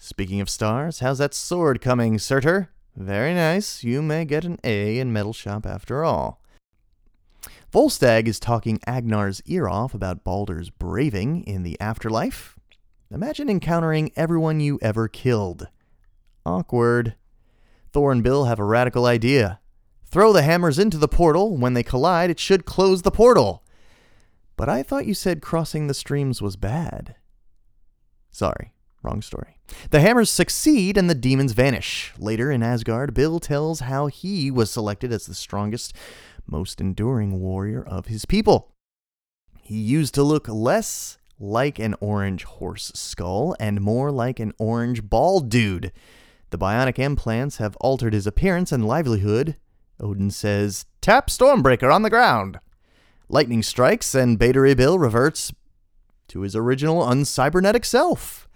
Speaking 0.00 0.40
of 0.40 0.48
stars, 0.48 1.00
how's 1.00 1.18
that 1.18 1.34
sword 1.34 1.82
coming, 1.82 2.18
Surtur? 2.18 2.70
Very 2.96 3.34
nice. 3.34 3.84
You 3.84 4.00
may 4.00 4.24
get 4.24 4.46
an 4.46 4.58
A 4.64 4.98
in 4.98 5.12
Metal 5.12 5.34
Shop 5.34 5.66
after 5.66 6.02
all. 6.02 6.40
Volstagg 7.70 8.28
is 8.28 8.40
talking 8.40 8.80
Agnar's 8.86 9.42
ear 9.44 9.68
off 9.68 9.92
about 9.92 10.24
Balder's 10.24 10.70
braving 10.70 11.44
in 11.44 11.64
the 11.64 11.78
afterlife. 11.78 12.56
Imagine 13.10 13.50
encountering 13.50 14.10
everyone 14.16 14.60
you 14.60 14.78
ever 14.80 15.06
killed. 15.06 15.68
Awkward. 16.46 17.14
Thor 17.92 18.10
and 18.10 18.22
Bill 18.22 18.46
have 18.46 18.58
a 18.58 18.64
radical 18.64 19.06
idea. 19.06 19.60
Throw 20.06 20.32
the 20.32 20.42
hammers 20.42 20.78
into 20.78 20.98
the 20.98 21.08
portal. 21.08 21.56
When 21.56 21.74
they 21.74 21.82
collide, 21.82 22.30
it 22.30 22.40
should 22.40 22.64
close 22.64 23.02
the 23.02 23.10
portal. 23.10 23.62
But 24.56 24.68
I 24.68 24.82
thought 24.82 25.06
you 25.06 25.14
said 25.14 25.42
crossing 25.42 25.86
the 25.86 25.94
streams 25.94 26.40
was 26.40 26.56
bad. 26.56 27.16
Sorry, 28.30 28.72
wrong 29.02 29.20
story. 29.20 29.58
The 29.90 30.00
hammers 30.00 30.30
succeed 30.30 30.96
and 30.96 31.08
the 31.08 31.14
demons 31.14 31.52
vanish. 31.52 32.12
Later 32.18 32.50
in 32.50 32.62
Asgard, 32.62 33.14
Bill 33.14 33.40
tells 33.40 33.80
how 33.80 34.06
he 34.06 34.50
was 34.50 34.70
selected 34.70 35.12
as 35.12 35.26
the 35.26 35.34
strongest, 35.34 35.94
most 36.46 36.80
enduring 36.80 37.40
warrior 37.40 37.82
of 37.82 38.06
his 38.06 38.24
people. 38.24 38.72
He 39.62 39.76
used 39.76 40.14
to 40.14 40.22
look 40.22 40.48
less 40.48 41.18
like 41.38 41.78
an 41.78 41.94
orange 42.00 42.44
horse 42.44 42.92
skull 42.94 43.56
and 43.58 43.80
more 43.80 44.10
like 44.10 44.38
an 44.40 44.52
orange 44.58 45.02
bald 45.08 45.48
dude. 45.48 45.92
The 46.52 46.58
bionic 46.58 46.98
implants 46.98 47.56
have 47.56 47.76
altered 47.76 48.12
his 48.12 48.26
appearance 48.26 48.72
and 48.72 48.86
livelihood. 48.86 49.56
Odin 49.98 50.30
says, 50.30 50.84
Tap 51.00 51.28
Stormbreaker 51.28 51.90
on 51.90 52.02
the 52.02 52.10
ground. 52.10 52.60
Lightning 53.30 53.62
strikes, 53.62 54.14
and 54.14 54.38
Beta 54.38 54.74
Bill 54.76 54.98
reverts 54.98 55.50
to 56.28 56.42
his 56.42 56.54
original 56.54 57.04
uncybernetic 57.04 57.86
self. 57.86 58.46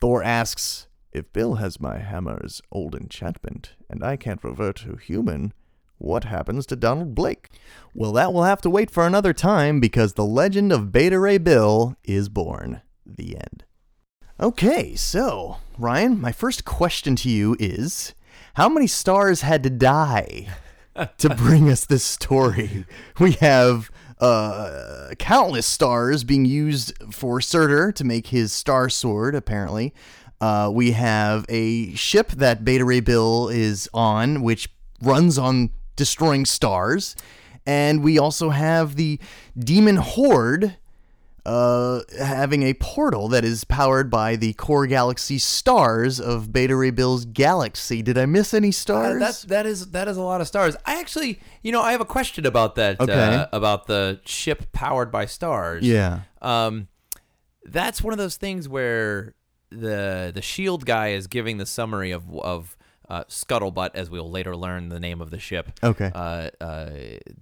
Thor 0.00 0.20
asks, 0.20 0.88
If 1.12 1.32
Bill 1.32 1.54
has 1.54 1.78
my 1.78 1.98
hammer's 1.98 2.60
old 2.72 2.96
enchantment, 2.96 3.74
and 3.88 4.02
I 4.02 4.16
can't 4.16 4.42
revert 4.42 4.76
to 4.78 4.96
human, 4.96 5.52
what 5.96 6.24
happens 6.24 6.66
to 6.66 6.76
Donald 6.76 7.14
Blake? 7.14 7.50
Well, 7.94 8.10
that 8.14 8.32
will 8.32 8.42
have 8.42 8.62
to 8.62 8.70
wait 8.70 8.90
for 8.90 9.06
another 9.06 9.32
time 9.32 9.78
because 9.78 10.14
the 10.14 10.24
legend 10.24 10.72
of 10.72 10.90
Beta 10.90 11.20
Ray 11.20 11.38
Bill 11.38 11.96
is 12.02 12.28
born. 12.28 12.82
The 13.06 13.36
end. 13.36 13.64
Okay, 14.40 14.96
so, 14.96 15.58
Ryan, 15.78 16.20
my 16.20 16.32
first 16.32 16.64
question 16.64 17.14
to 17.16 17.30
you 17.30 17.56
is 17.60 18.14
How 18.54 18.68
many 18.68 18.88
stars 18.88 19.42
had 19.42 19.62
to 19.62 19.70
die 19.70 20.48
to 21.18 21.28
bring 21.36 21.70
us 21.70 21.84
this 21.84 22.02
story? 22.02 22.84
We 23.20 23.32
have 23.32 23.92
uh, 24.18 25.10
countless 25.20 25.66
stars 25.66 26.24
being 26.24 26.46
used 26.46 26.94
for 27.12 27.40
Surtur 27.40 27.92
to 27.92 28.02
make 28.02 28.28
his 28.28 28.52
star 28.52 28.88
sword, 28.88 29.36
apparently. 29.36 29.94
Uh, 30.40 30.68
we 30.72 30.92
have 30.92 31.46
a 31.48 31.94
ship 31.94 32.32
that 32.32 32.64
Beta 32.64 32.84
Ray 32.84 33.00
Bill 33.00 33.48
is 33.48 33.88
on, 33.94 34.42
which 34.42 34.68
runs 35.00 35.38
on 35.38 35.70
destroying 35.94 36.44
stars. 36.44 37.14
And 37.66 38.02
we 38.02 38.18
also 38.18 38.50
have 38.50 38.96
the 38.96 39.20
Demon 39.56 39.96
Horde 39.96 40.76
uh, 41.46 42.00
having 42.18 42.62
a 42.62 42.74
portal 42.74 43.28
that 43.28 43.44
is 43.44 43.64
powered 43.64 44.10
by 44.10 44.36
the 44.36 44.54
core 44.54 44.86
galaxy 44.86 45.38
stars 45.38 46.18
of 46.18 46.52
Beta 46.52 46.74
Ray 46.74 46.90
Bill's 46.90 47.24
galaxy. 47.26 48.02
Did 48.02 48.16
I 48.16 48.26
miss 48.26 48.54
any 48.54 48.70
stars? 48.70 49.16
Uh, 49.16 49.18
that's 49.18 49.42
that 49.42 49.66
is 49.66 49.90
that 49.90 50.08
is 50.08 50.16
a 50.16 50.22
lot 50.22 50.40
of 50.40 50.46
stars. 50.46 50.76
I 50.86 51.00
actually, 51.00 51.40
you 51.62 51.72
know, 51.72 51.82
I 51.82 51.92
have 51.92 52.00
a 52.00 52.06
question 52.06 52.46
about 52.46 52.76
that. 52.76 52.98
Okay. 53.00 53.12
Uh, 53.12 53.46
about 53.52 53.86
the 53.86 54.20
ship 54.24 54.72
powered 54.72 55.12
by 55.12 55.26
stars. 55.26 55.84
yeah. 55.84 56.20
Um, 56.40 56.88
that's 57.64 58.02
one 58.02 58.12
of 58.12 58.18
those 58.18 58.36
things 58.36 58.68
where 58.68 59.34
the 59.70 60.30
the 60.34 60.42
shield 60.42 60.86
guy 60.86 61.08
is 61.08 61.26
giving 61.26 61.58
the 61.58 61.66
summary 61.66 62.10
of 62.10 62.30
of 62.38 62.76
uh, 63.08 63.24
Scuttlebutt, 63.24 63.90
as 63.94 64.08
we'll 64.10 64.30
later 64.30 64.56
learn 64.56 64.88
the 64.88 64.98
name 65.00 65.20
of 65.20 65.30
the 65.30 65.38
ship. 65.38 65.72
Okay. 65.82 66.10
Uh, 66.14 66.50
uh, 66.60 66.90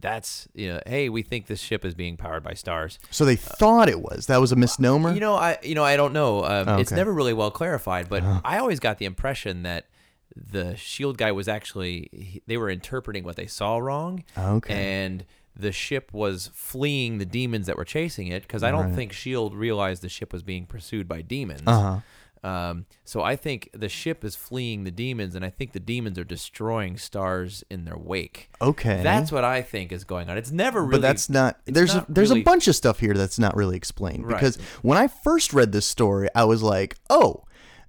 that's 0.00 0.48
you 0.54 0.68
know, 0.72 0.80
hey, 0.86 1.08
we 1.08 1.22
think 1.22 1.46
this 1.46 1.60
ship 1.60 1.84
is 1.84 1.94
being 1.94 2.16
powered 2.16 2.42
by 2.42 2.54
stars. 2.54 2.98
So 3.10 3.24
they 3.24 3.36
thought 3.36 3.88
it 3.88 4.00
was. 4.00 4.26
That 4.26 4.40
was 4.40 4.52
a 4.52 4.56
misnomer? 4.56 5.12
You 5.12 5.20
know, 5.20 5.34
I 5.34 5.58
you 5.62 5.74
know 5.74 5.84
I 5.84 5.96
don't 5.96 6.12
know. 6.12 6.44
Um, 6.44 6.68
Oh, 6.68 6.78
It's 6.78 6.90
never 6.92 7.12
really 7.12 7.32
well 7.34 7.50
clarified, 7.50 8.08
but 8.08 8.22
I 8.44 8.58
always 8.58 8.80
got 8.80 8.98
the 8.98 9.04
impression 9.04 9.62
that 9.62 9.86
the 10.34 10.74
shield 10.76 11.18
guy 11.18 11.30
was 11.32 11.46
actually 11.46 12.42
they 12.46 12.56
were 12.56 12.70
interpreting 12.70 13.22
what 13.24 13.36
they 13.36 13.46
saw 13.46 13.78
wrong. 13.78 14.24
Okay. 14.38 14.74
And 15.02 15.24
the 15.54 15.70
ship 15.72 16.10
was 16.14 16.50
fleeing 16.54 17.18
the 17.18 17.26
demons 17.26 17.66
that 17.66 17.76
were 17.76 17.84
chasing 17.84 18.28
it 18.28 18.42
because 18.42 18.62
I 18.62 18.70
don't 18.70 18.86
Right. 18.86 18.94
think 18.94 19.12
Shield 19.12 19.54
realized 19.54 20.00
the 20.02 20.08
ship 20.08 20.32
was 20.32 20.42
being 20.42 20.64
pursued 20.64 21.06
by 21.06 21.20
demons. 21.20 21.60
Uh-huh. 21.66 21.98
Um, 22.44 22.86
so 23.04 23.22
I 23.22 23.36
think 23.36 23.70
the 23.72 23.88
ship 23.88 24.24
is 24.24 24.34
fleeing 24.34 24.82
the 24.84 24.90
demons, 24.90 25.34
and 25.36 25.44
I 25.44 25.50
think 25.50 25.72
the 25.72 25.80
demons 25.80 26.18
are 26.18 26.24
destroying 26.24 26.96
stars 26.98 27.62
in 27.70 27.84
their 27.84 27.96
wake. 27.96 28.50
Okay. 28.60 29.00
That's 29.02 29.30
what 29.30 29.44
I 29.44 29.62
think 29.62 29.92
is 29.92 30.02
going 30.04 30.28
on. 30.28 30.36
It's 30.36 30.50
never 30.50 30.80
really. 30.80 30.92
but 30.92 31.02
that's 31.02 31.30
not 31.30 31.60
there's 31.66 31.94
not 31.94 32.08
a, 32.08 32.12
there's 32.12 32.30
really- 32.30 32.40
a 32.40 32.44
bunch 32.44 32.66
of 32.66 32.74
stuff 32.74 32.98
here 32.98 33.14
that's 33.14 33.38
not 33.38 33.54
really 33.56 33.76
explained 33.76 34.26
Right. 34.26 34.34
because 34.34 34.56
when 34.82 34.98
I 34.98 35.06
first 35.08 35.52
read 35.52 35.70
this 35.72 35.86
story, 35.86 36.28
I 36.34 36.44
was 36.44 36.62
like, 36.62 36.96
oh. 37.10 37.44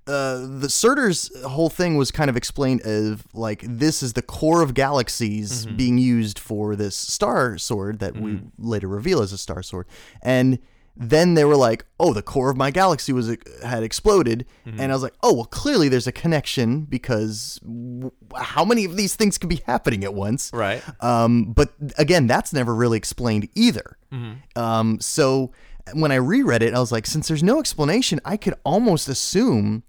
Uh, 0.06 0.46
the 0.60 0.68
Surtur's 0.70 1.32
whole 1.48 1.70
thing 1.70 1.96
was 1.96 2.12
kind 2.12 2.30
of 2.30 2.36
explained 2.36 2.82
as 2.82 3.24
like 3.34 3.64
this 3.66 4.04
is 4.04 4.12
the 4.12 4.22
core 4.22 4.62
of 4.62 4.74
galaxies 4.74 5.66
Mm-hmm. 5.66 5.78
being 5.78 5.98
used 5.98 6.38
for 6.40 6.76
this 6.76 6.94
star 6.94 7.58
sword 7.58 8.00
that 8.00 8.18
we 8.18 8.42
later 8.60 8.90
reveal 8.90 9.22
as 9.22 9.32
a 9.32 9.38
star 9.38 9.64
sword, 9.64 9.88
and 10.22 10.60
then 10.96 11.34
they 11.34 11.44
were 11.44 11.56
like, 11.56 11.86
"Oh, 12.00 12.14
the 12.14 12.22
core 12.22 12.50
of 12.52 12.58
my 12.58 12.70
galaxy 12.72 13.12
was 13.14 13.36
had 13.64 13.84
exploded," 13.84 14.46
Mm-hmm. 14.66 14.80
and 14.80 14.92
I 14.92 14.96
was 14.96 15.02
like, 15.04 15.16
"Oh, 15.24 15.34
well, 15.34 15.46
clearly 15.46 15.90
there's 15.90 16.08
a 16.08 16.12
connection 16.12 16.82
because 16.82 17.60
w- 17.64 18.12
how 18.36 18.64
many 18.64 18.86
of 18.86 18.96
these 18.96 19.16
things 19.16 19.38
could 19.38 19.50
be 19.50 19.62
happening 19.66 20.04
at 20.04 20.14
once?" 20.14 20.52
Right. 20.54 20.84
Um, 21.02 21.54
but 21.54 21.74
again, 21.98 22.28
that's 22.28 22.54
never 22.54 22.74
really 22.76 22.98
explained 22.98 23.50
either. 23.56 23.98
Um, 24.56 25.00
so 25.00 25.52
when 25.94 26.12
I 26.12 26.16
reread 26.16 26.62
it, 26.62 26.74
I 26.76 26.80
was 26.80 26.92
like, 26.92 27.08
since 27.08 27.28
there's 27.28 27.42
no 27.44 27.60
explanation, 27.60 28.20
I 28.24 28.38
could 28.38 28.54
almost 28.64 29.10
assume 29.10 29.84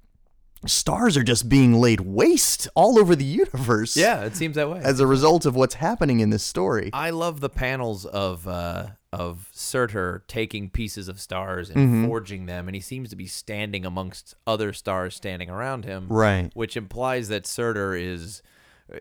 stars 0.67 1.15
are 1.19 1.23
just 1.23 1.49
being 1.51 1.75
laid 1.75 2.01
waste 2.01 2.67
all 2.75 2.99
over 2.99 3.15
the 3.15 3.25
universe. 3.25 3.97
Yeah, 3.97 4.23
it 4.25 4.35
seems 4.35 4.57
that 4.57 4.71
way. 4.71 4.81
As 4.83 4.99
a 5.01 5.07
result 5.07 5.45
of 5.45 5.55
what's 5.55 5.75
happening 5.75 6.21
in 6.21 6.31
this 6.31 6.43
story. 6.43 6.89
I 6.95 7.11
love 7.11 7.41
the 7.41 7.51
panels 7.51 8.07
of 8.07 8.49
uh, 8.49 8.87
of 9.15 9.49
Surtur 9.53 10.23
taking 10.29 10.71
pieces 10.71 11.09
of 11.09 11.21
stars 11.21 11.71
and 11.71 11.77
Mm-hmm. 11.79 12.07
forging 12.07 12.47
them, 12.47 12.69
and 12.69 12.75
he 12.75 12.81
seems 12.81 13.11
to 13.11 13.17
be 13.17 13.27
standing 13.27 13.85
amongst 13.87 14.35
other 14.47 14.73
stars 14.73 15.15
standing 15.15 15.49
around 15.51 15.85
him, 15.85 16.07
Right. 16.09 16.51
Which 16.55 16.77
implies 16.77 17.29
that 17.29 17.47
Surtur 17.47 17.95
is 17.95 18.43
uh, 18.93 18.99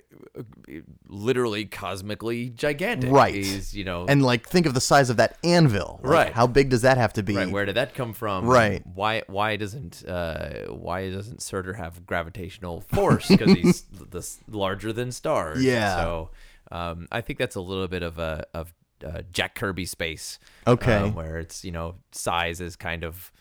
literally 1.08 1.66
cosmically 1.66 2.50
gigantic, 2.50 3.12
Right. 3.12 3.34
He's 3.34 3.76
you 3.76 3.84
know, 3.84 4.06
And 4.08 4.24
like, 4.24 4.48
think 4.48 4.66
of 4.66 4.74
the 4.74 4.82
size 4.82 5.10
of 5.10 5.18
that 5.18 5.38
anvil. 5.44 6.00
Like, 6.04 6.14
Right. 6.14 6.34
How 6.34 6.48
big 6.48 6.70
does 6.70 6.82
that 6.84 6.98
have 6.98 7.14
to 7.14 7.24
be? 7.24 7.36
right. 7.36 7.50
Where 7.52 7.66
did 7.66 7.76
that 7.76 7.94
come 7.94 8.14
from? 8.14 8.46
Right. 8.46 8.82
Why 8.86 9.24
why 9.28 9.56
doesn't 9.58 10.04
uh, 10.08 10.68
why 10.72 11.10
doesn't 11.12 11.42
Surtur 11.42 11.74
have 11.74 12.06
gravitational 12.06 12.82
force? 12.82 13.28
Because 13.28 13.52
he's 13.54 13.82
the 13.92 14.26
larger 14.50 14.94
than 14.94 15.12
stars. 15.12 15.64
Yeah. 15.64 15.96
So 15.98 16.30
um, 16.72 17.08
I 17.12 17.22
think 17.22 17.40
that's 17.40 17.56
a 17.56 17.62
little 17.62 17.88
bit 17.88 18.04
of 18.04 18.20
a 18.20 18.46
of 18.54 18.74
uh, 19.04 19.22
Jack 19.32 19.56
Kirby 19.56 19.86
space. 19.86 20.40
Okay. 20.66 20.96
um, 20.96 21.16
where 21.16 21.38
it's 21.38 21.64
you 21.64 21.72
know 21.72 21.96
size 22.12 22.62
is 22.62 22.76
kind 22.76 23.04
of 23.04 23.32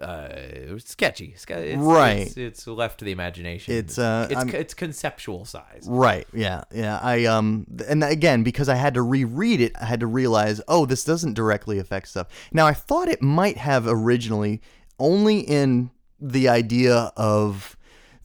uh, 0.00 0.78
sketchy. 0.78 1.32
It's, 1.34 1.44
it's, 1.48 1.76
Right. 1.76 2.18
It's, 2.18 2.36
it's 2.36 2.66
left 2.66 2.98
to 3.00 3.04
the 3.04 3.12
imagination. 3.12 3.74
It's, 3.74 3.98
uh, 3.98 4.28
it's, 4.30 4.54
it's 4.54 4.74
conceptual 4.74 5.44
size. 5.44 5.86
Right. 5.88 6.26
Yeah. 6.32 6.64
Yeah. 6.72 6.98
I 7.02 7.24
um 7.24 7.66
and 7.88 8.04
again 8.04 8.42
because 8.42 8.68
I 8.68 8.74
had 8.74 8.94
to 8.94 9.02
reread 9.02 9.60
it, 9.60 9.72
I 9.80 9.86
had 9.86 10.00
to 10.00 10.06
realize, 10.06 10.60
oh, 10.68 10.86
this 10.86 11.04
doesn't 11.04 11.34
directly 11.34 11.78
affect 11.78 12.08
stuff. 12.08 12.28
Now 12.52 12.66
I 12.66 12.74
thought 12.74 13.08
it 13.08 13.22
might 13.22 13.56
have 13.56 13.86
originally 13.86 14.60
only 14.98 15.40
in 15.40 15.90
the 16.20 16.48
idea 16.48 17.12
of 17.16 17.76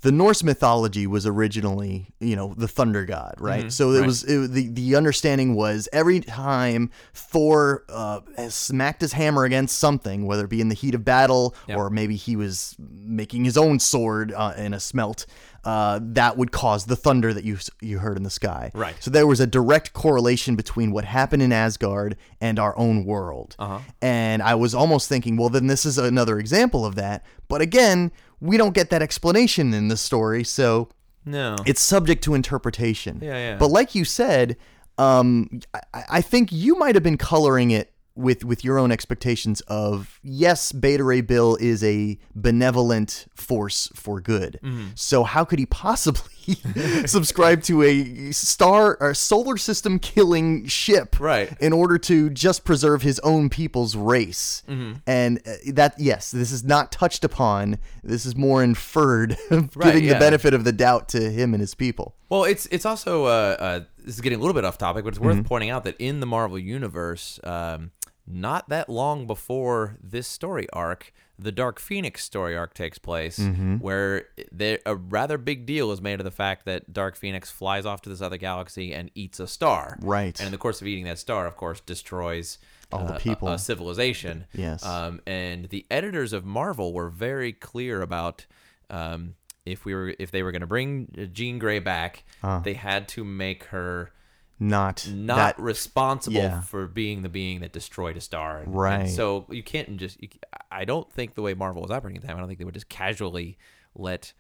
the 0.04 0.12
Norse 0.12 0.44
mythology 0.44 1.08
was 1.08 1.26
originally, 1.26 2.08
you 2.20 2.36
know, 2.36 2.54
the 2.58 2.68
thunder 2.68 3.06
god, 3.06 3.36
right? 3.40 3.72
So 3.72 3.92
it 3.92 4.00
right. 4.00 4.06
was 4.06 4.24
it, 4.26 4.52
the 4.52 4.68
the 4.68 4.96
understanding 4.98 5.56
was 5.56 5.88
every 5.94 6.20
time 6.20 6.92
Thor 7.14 7.86
uh, 7.88 8.20
smacked 8.50 9.00
his 9.00 9.14
hammer 9.14 9.46
against 9.46 9.80
something, 9.80 10.26
whether 10.26 10.44
it 10.44 10.50
be 10.50 10.60
in 10.60 10.68
the 10.68 10.76
heat 10.76 10.94
of 10.94 11.06
battle 11.06 11.56
Yep. 11.68 11.78
or 11.78 11.90
maybe 11.90 12.18
he 12.18 12.36
was 12.36 12.76
making 12.78 13.46
his 13.46 13.58
own 13.58 13.80
sword 13.80 14.34
uh, 14.36 14.54
in 14.58 14.74
a 14.74 14.80
smelt, 14.82 15.26
uh, 15.64 16.00
that 16.02 16.36
would 16.36 16.52
cause 16.52 16.86
the 16.86 16.98
thunder 16.98 17.34
that 17.34 17.46
you 17.46 17.58
you 17.80 18.00
heard 18.00 18.18
in 18.18 18.24
the 18.24 18.30
sky. 18.30 18.72
Right. 18.74 18.96
So 19.00 19.10
there 19.10 19.26
was 19.26 19.40
a 19.40 19.48
direct 19.48 19.94
correlation 19.94 20.58
between 20.58 20.92
what 20.92 21.06
happened 21.06 21.42
in 21.42 21.54
Asgard 21.54 22.18
and 22.42 22.60
our 22.60 22.78
own 22.78 23.06
world. 23.06 23.56
Uh-huh. 23.58 23.80
And 24.02 24.44
I 24.44 24.56
was 24.56 24.76
almost 24.76 25.08
thinking, 25.08 25.38
well, 25.38 25.50
then 25.50 25.68
this 25.68 25.86
is 25.86 25.98
another 25.98 26.40
example 26.40 26.86
of 26.86 26.96
that. 26.96 27.26
But 27.48 27.62
again, 27.62 28.12
we 28.44 28.58
don't 28.58 28.74
get 28.76 28.90
that 28.90 29.02
explanation 29.02 29.74
in 29.74 29.88
the 29.88 29.96
story, 29.96 30.44
so 30.44 30.90
No. 31.26 31.56
it's 31.66 31.80
subject 31.82 32.24
to 32.26 32.34
interpretation. 32.34 33.20
Yeah, 33.22 33.38
yeah. 33.38 33.58
But 33.58 33.70
like 33.70 33.96
you 33.96 34.04
said, 34.04 34.58
um, 34.98 35.62
I, 35.74 36.04
I 36.18 36.22
think 36.22 36.52
you 36.52 36.76
might 36.78 36.96
have 36.96 37.04
been 37.04 37.18
coloring 37.18 37.72
it 37.72 37.93
with 38.16 38.44
with 38.46 38.64
your 38.64 38.78
own 38.78 38.92
expectations 38.92 39.62
of 39.62 40.20
yes, 40.24 40.72
Beta 40.72 41.04
Ray 41.04 41.22
Bill 41.22 41.56
is 41.60 41.84
a 41.84 42.18
benevolent 42.36 43.26
force 43.34 43.90
for 43.96 44.22
good. 44.22 44.60
Mm-hmm. 44.64 44.88
So 44.96 45.24
how 45.24 45.44
could 45.44 45.60
he 45.60 45.66
possibly 45.66 46.30
subscribe 47.06 47.64
to 47.64 47.82
a 47.84 48.32
star 48.32 48.98
or 49.00 49.14
solar 49.14 49.58
system 49.58 49.98
killing 50.00 50.68
ship 50.68 51.20
Right. 51.20 51.56
in 51.60 51.74
order 51.74 51.98
to 52.00 52.30
just 52.30 52.64
preserve 52.66 53.02
his 53.02 53.20
own 53.20 53.50
people's 53.50 53.96
race? 53.96 54.64
Mm-hmm. 54.70 54.94
And 55.08 55.40
uh, 55.48 55.54
that 55.74 55.96
yes, 55.98 56.32
this 56.32 56.52
is 56.52 56.64
not 56.64 56.92
touched 56.92 57.24
upon. 57.24 57.80
This 58.04 58.26
is 58.26 58.36
more 58.36 58.64
inferred, 58.64 59.38
giving 59.50 60.04
yeah. 60.04 60.14
the 60.14 60.20
benefit 60.20 60.54
of 60.54 60.64
the 60.64 60.72
doubt 60.72 61.10
to 61.10 61.32
him 61.32 61.54
and 61.54 61.62
his 61.62 61.74
people. 61.76 62.16
Well, 62.30 62.44
it's 62.46 62.66
it's 62.68 62.86
also 62.86 63.26
uh, 63.26 63.56
uh, 63.60 63.80
this 64.04 64.16
is 64.16 64.22
getting 64.22 64.38
a 64.40 64.42
little 64.42 64.54
bit 64.54 64.66
off 64.66 64.78
topic, 64.78 65.04
but 65.04 65.10
it's 65.10 65.18
Mm-hmm. 65.20 65.38
worth 65.40 65.46
pointing 65.48 65.70
out 65.70 65.84
that 65.86 65.96
in 66.00 66.20
the 66.20 66.26
Marvel 66.26 66.58
universe, 66.60 67.40
um, 67.44 67.92
not 68.26 68.70
that 68.70 68.90
long 68.90 69.28
before 69.28 69.98
this 70.02 70.28
story 70.28 70.68
arc, 70.72 71.12
the 71.38 71.52
Dark 71.52 71.80
Phoenix 71.80 72.24
story 72.24 72.56
arc 72.56 72.74
takes 72.74 72.98
place, 72.98 73.38
Mm-hmm. 73.40 73.78
where 73.78 74.28
there 74.52 74.80
a 74.86 74.96
rather 74.96 75.38
big 75.38 75.66
deal 75.66 75.92
is 75.92 76.02
made 76.02 76.20
of 76.20 76.24
the 76.24 76.32
fact 76.32 76.66
that 76.66 76.94
Dark 76.94 77.16
Phoenix 77.18 77.52
flies 77.52 77.86
off 77.86 78.02
to 78.04 78.10
this 78.10 78.22
other 78.22 78.38
galaxy 78.38 78.94
and 78.94 79.10
eats 79.16 79.40
a 79.40 79.48
star. 79.48 79.98
Right. 80.02 80.40
And 80.40 80.48
in 80.48 80.52
the 80.52 80.58
course 80.58 80.80
of 80.80 80.88
eating 80.88 81.06
that 81.06 81.20
star, 81.20 81.46
of 81.48 81.58
course, 81.58 81.80
destroys 81.82 82.60
All 82.92 83.06
the 83.06 83.14
uh, 83.14 83.18
a- 83.18 83.20
people. 83.20 83.48
a, 83.50 83.60
civilization. 83.60 84.46
Yes. 84.54 84.86
Um, 84.86 85.20
and 85.26 85.66
the 85.70 85.86
editors 85.92 86.32
of 86.34 86.46
Marvel 86.46 86.94
were 86.94 87.10
very 87.10 87.52
clear 87.52 88.02
about 88.02 88.46
um, 88.90 89.34
if 89.66 89.86
we 89.86 89.94
were 89.96 90.14
if 90.20 90.30
they 90.32 90.44
were 90.44 90.52
going 90.52 90.62
to 90.62 90.68
bring 90.68 91.30
Jean 91.34 91.58
Grey 91.60 91.80
back, 91.80 92.24
they 92.64 92.74
had 92.76 93.08
to 93.10 93.24
make 93.24 93.64
her 93.66 94.12
Not 94.60 95.08
not 95.12 95.36
that 95.38 95.60
responsible 95.60 96.38
yeah. 96.38 96.62
for 96.62 96.88
being 96.88 97.22
the 97.24 97.30
being 97.30 97.60
that 97.62 97.74
destroyed 97.74 98.16
a 98.18 98.22
star. 98.22 98.58
And- 98.60 98.68
and 98.68 98.76
Right. 98.76 99.10
so 99.10 99.46
you 99.50 99.64
can't 99.64 99.98
just. 99.98 100.22
You, 100.22 100.30
I 100.72 100.86
don't 100.86 101.12
think 101.12 101.36
the 101.36 101.42
way 101.42 101.54
Marvel 101.54 101.82
was 101.82 101.92
operating 101.92 102.18
at 102.18 102.22
the 102.22 102.28
time. 102.28 102.38
I 102.38 102.40
don't 102.40 102.48
think 102.48 102.60
they 102.60 102.66
would 102.66 102.74
just 102.74 102.90
casually 102.90 103.58
let 103.96 104.34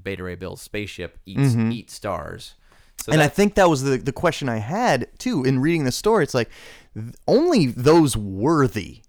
Beta 0.00 0.22
Ray 0.22 0.34
Bill's 0.34 0.60
spaceship 0.60 1.18
eat 1.26 1.38
eat 1.38 1.90
stars. 1.90 2.54
So 2.98 3.04
Mm-hmm. 3.10 3.12
and 3.14 3.22
I 3.22 3.28
think 3.28 3.54
that 3.56 3.68
was 3.68 3.82
the, 3.82 3.96
the 3.98 4.12
question 4.12 4.48
I 4.48 4.58
had 4.58 5.08
too 5.18 5.44
in 5.44 5.58
reading 5.58 5.84
the 5.84 5.92
story. 5.92 6.22
It's 6.24 6.34
like 6.34 6.48
th- 6.94 7.14
only 7.26 7.66
those 7.66 8.16
worthy 8.16 9.02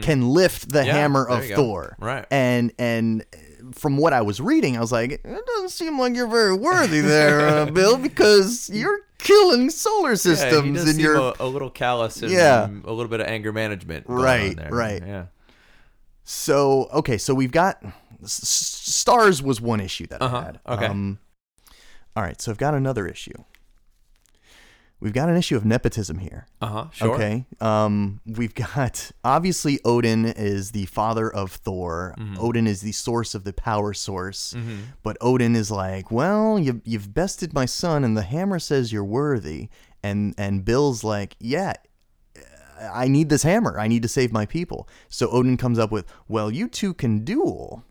can 0.00 0.28
lift 0.28 0.68
the 0.68 0.78
Mm-hmm. 0.80 0.86
Yeah, 0.86 0.92
hammer 0.94 1.26
of 1.28 1.42
you 1.44 1.48
go. 1.50 1.56
Thor. 1.56 1.96
Right. 1.98 2.24
And 2.30 2.72
and 2.78 3.24
from 3.72 3.96
what 3.96 4.12
I 4.12 4.22
was 4.22 4.40
reading, 4.40 4.76
I 4.76 4.80
was 4.80 4.92
like, 4.92 5.12
it 5.12 5.46
doesn't 5.46 5.70
seem 5.70 5.98
like 5.98 6.14
you're 6.14 6.26
very 6.28 6.54
worthy 6.54 7.00
there, 7.00 7.48
uh, 7.48 7.66
Bill, 7.72 7.96
because 7.98 8.70
you're 8.72 9.00
killing 9.18 9.70
solar 9.70 10.10
Yeah, 10.10 10.12
he 10.12 10.16
systems 10.16 10.90
seem 10.90 11.00
you're 11.00 11.16
a, 11.16 11.32
a 11.40 11.46
little 11.46 11.70
callous 11.70 12.22
and 12.22 12.30
Yeah. 12.32 12.66
a 12.84 12.92
little 12.92 13.08
bit 13.08 13.20
of 13.20 13.26
anger 13.26 13.52
management. 13.52 14.06
going 14.06 14.18
on 14.18 14.24
Right, 14.24 14.56
there. 14.56 14.70
right. 14.70 15.02
Yeah. 15.06 15.26
So 16.24 16.88
okay, 16.92 17.18
so 17.18 17.34
we've 17.34 17.50
got 17.52 17.82
stars 18.24 19.42
was 19.42 19.60
one 19.60 19.80
issue 19.80 20.06
that 20.08 20.22
Uh-huh, 20.22 20.36
I 20.36 20.44
had. 20.44 20.60
okay. 20.68 20.86
Um, 20.86 21.18
all 22.16 22.22
right, 22.22 22.40
so 22.40 22.50
I've 22.50 22.58
got 22.58 22.74
another 22.74 23.06
issue. 23.06 23.42
We've 25.02 25.12
got 25.12 25.28
an 25.28 25.36
issue 25.36 25.56
of 25.56 25.64
nepotism 25.64 26.18
here. 26.18 26.46
Uh 26.60 26.66
huh. 26.66 26.86
Sure. 26.92 27.14
Okay. 27.14 27.44
Um, 27.60 28.20
we've 28.24 28.54
got 28.54 29.10
obviously 29.24 29.80
Odin 29.84 30.24
is 30.26 30.70
the 30.70 30.86
father 30.86 31.28
of 31.28 31.50
Thor. 31.52 32.14
Mm-hmm. 32.18 32.36
Odin 32.38 32.66
is 32.66 32.80
the 32.82 32.92
source 32.92 33.34
of 33.34 33.42
the 33.44 33.52
power 33.52 33.92
source. 33.94 34.54
But 35.02 35.16
Odin 35.20 35.56
is 35.56 35.70
like, 35.70 36.10
well, 36.10 36.58
you, 36.58 36.80
you've 36.84 37.12
bested 37.12 37.52
my 37.52 37.66
son, 37.66 38.04
and 38.04 38.16
the 38.16 38.22
hammer 38.22 38.58
says 38.58 38.92
you're 38.92 39.04
worthy. 39.04 39.68
And 40.04 40.34
and 40.38 40.64
Bill's 40.64 41.02
like, 41.04 41.36
yeah, 41.40 41.72
I 42.92 43.08
need 43.08 43.28
this 43.28 43.42
hammer. 43.44 43.78
I 43.78 43.86
need 43.88 44.02
to 44.02 44.08
save 44.08 44.32
my 44.32 44.46
people. 44.46 44.88
So 45.08 45.28
Odin 45.30 45.56
comes 45.56 45.78
up 45.78 45.90
with, 45.92 46.06
well, 46.28 46.50
you 46.50 46.68
two 46.68 46.94
can 46.94 47.24
duel. 47.24 47.84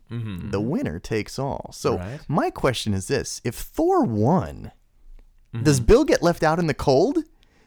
The 0.50 0.60
winner 0.60 0.98
takes 0.98 1.38
all. 1.38 1.70
So 1.72 1.96
Right. 1.96 2.20
my 2.28 2.50
question 2.50 2.92
is 2.92 3.06
this: 3.08 3.40
If 3.44 3.54
Thor 3.54 4.04
won, 4.04 4.72
Mm-hmm. 5.54 5.64
does 5.64 5.80
Bill 5.80 6.04
get 6.04 6.22
left 6.22 6.42
out 6.42 6.58
in 6.58 6.66
the 6.66 6.74
cold? 6.74 7.18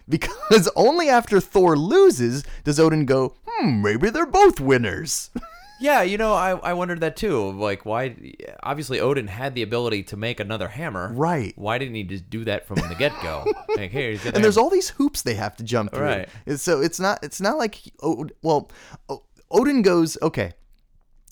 Because 0.07 0.69
only 0.75 1.09
after 1.09 1.39
Thor 1.39 1.75
loses 1.75 2.43
does 2.63 2.79
Odin 2.79 3.05
go, 3.07 3.33
hmm, 3.47 3.81
maybe 3.81 4.11
they're 4.11 4.27
both 4.27 4.59
winners. 4.59 5.31
Yeah, 5.77 6.03
you 6.03 6.17
know, 6.17 6.33
I, 6.33 6.51
I 6.51 6.71
wondered 6.71 7.01
that 7.01 7.17
too. 7.17 7.51
Like, 7.51 7.85
why? 7.85 8.15
Obviously, 8.63 9.01
Odin 9.01 9.27
had 9.27 9.55
the 9.55 9.61
ability 9.61 10.03
to 10.03 10.15
make 10.15 10.39
another 10.39 10.69
hammer. 10.69 11.11
Right. 11.13 11.51
Why 11.57 11.77
didn't 11.77 11.95
he 11.95 12.03
just 12.03 12.29
do 12.29 12.45
that 12.45 12.65
from 12.65 12.77
the 12.77 12.95
get 12.97 13.11
go? 13.21 13.45
like, 13.75 13.91
here, 13.91 14.17
and 14.33 14.41
there's 14.41 14.55
all 14.55 14.69
these 14.69 14.87
hoops 14.91 15.21
they 15.23 15.33
have 15.33 15.53
to 15.57 15.63
jump 15.65 15.91
through. 15.91 16.05
Right. 16.05 16.29
So 16.55 16.79
it's 16.79 16.97
not 16.97 17.21
it's 17.23 17.41
not 17.41 17.57
like 17.57 17.81
oh, 18.01 18.25
well, 18.41 18.71
Odin 19.51 19.81
goes, 19.81 20.17
okay. 20.21 20.53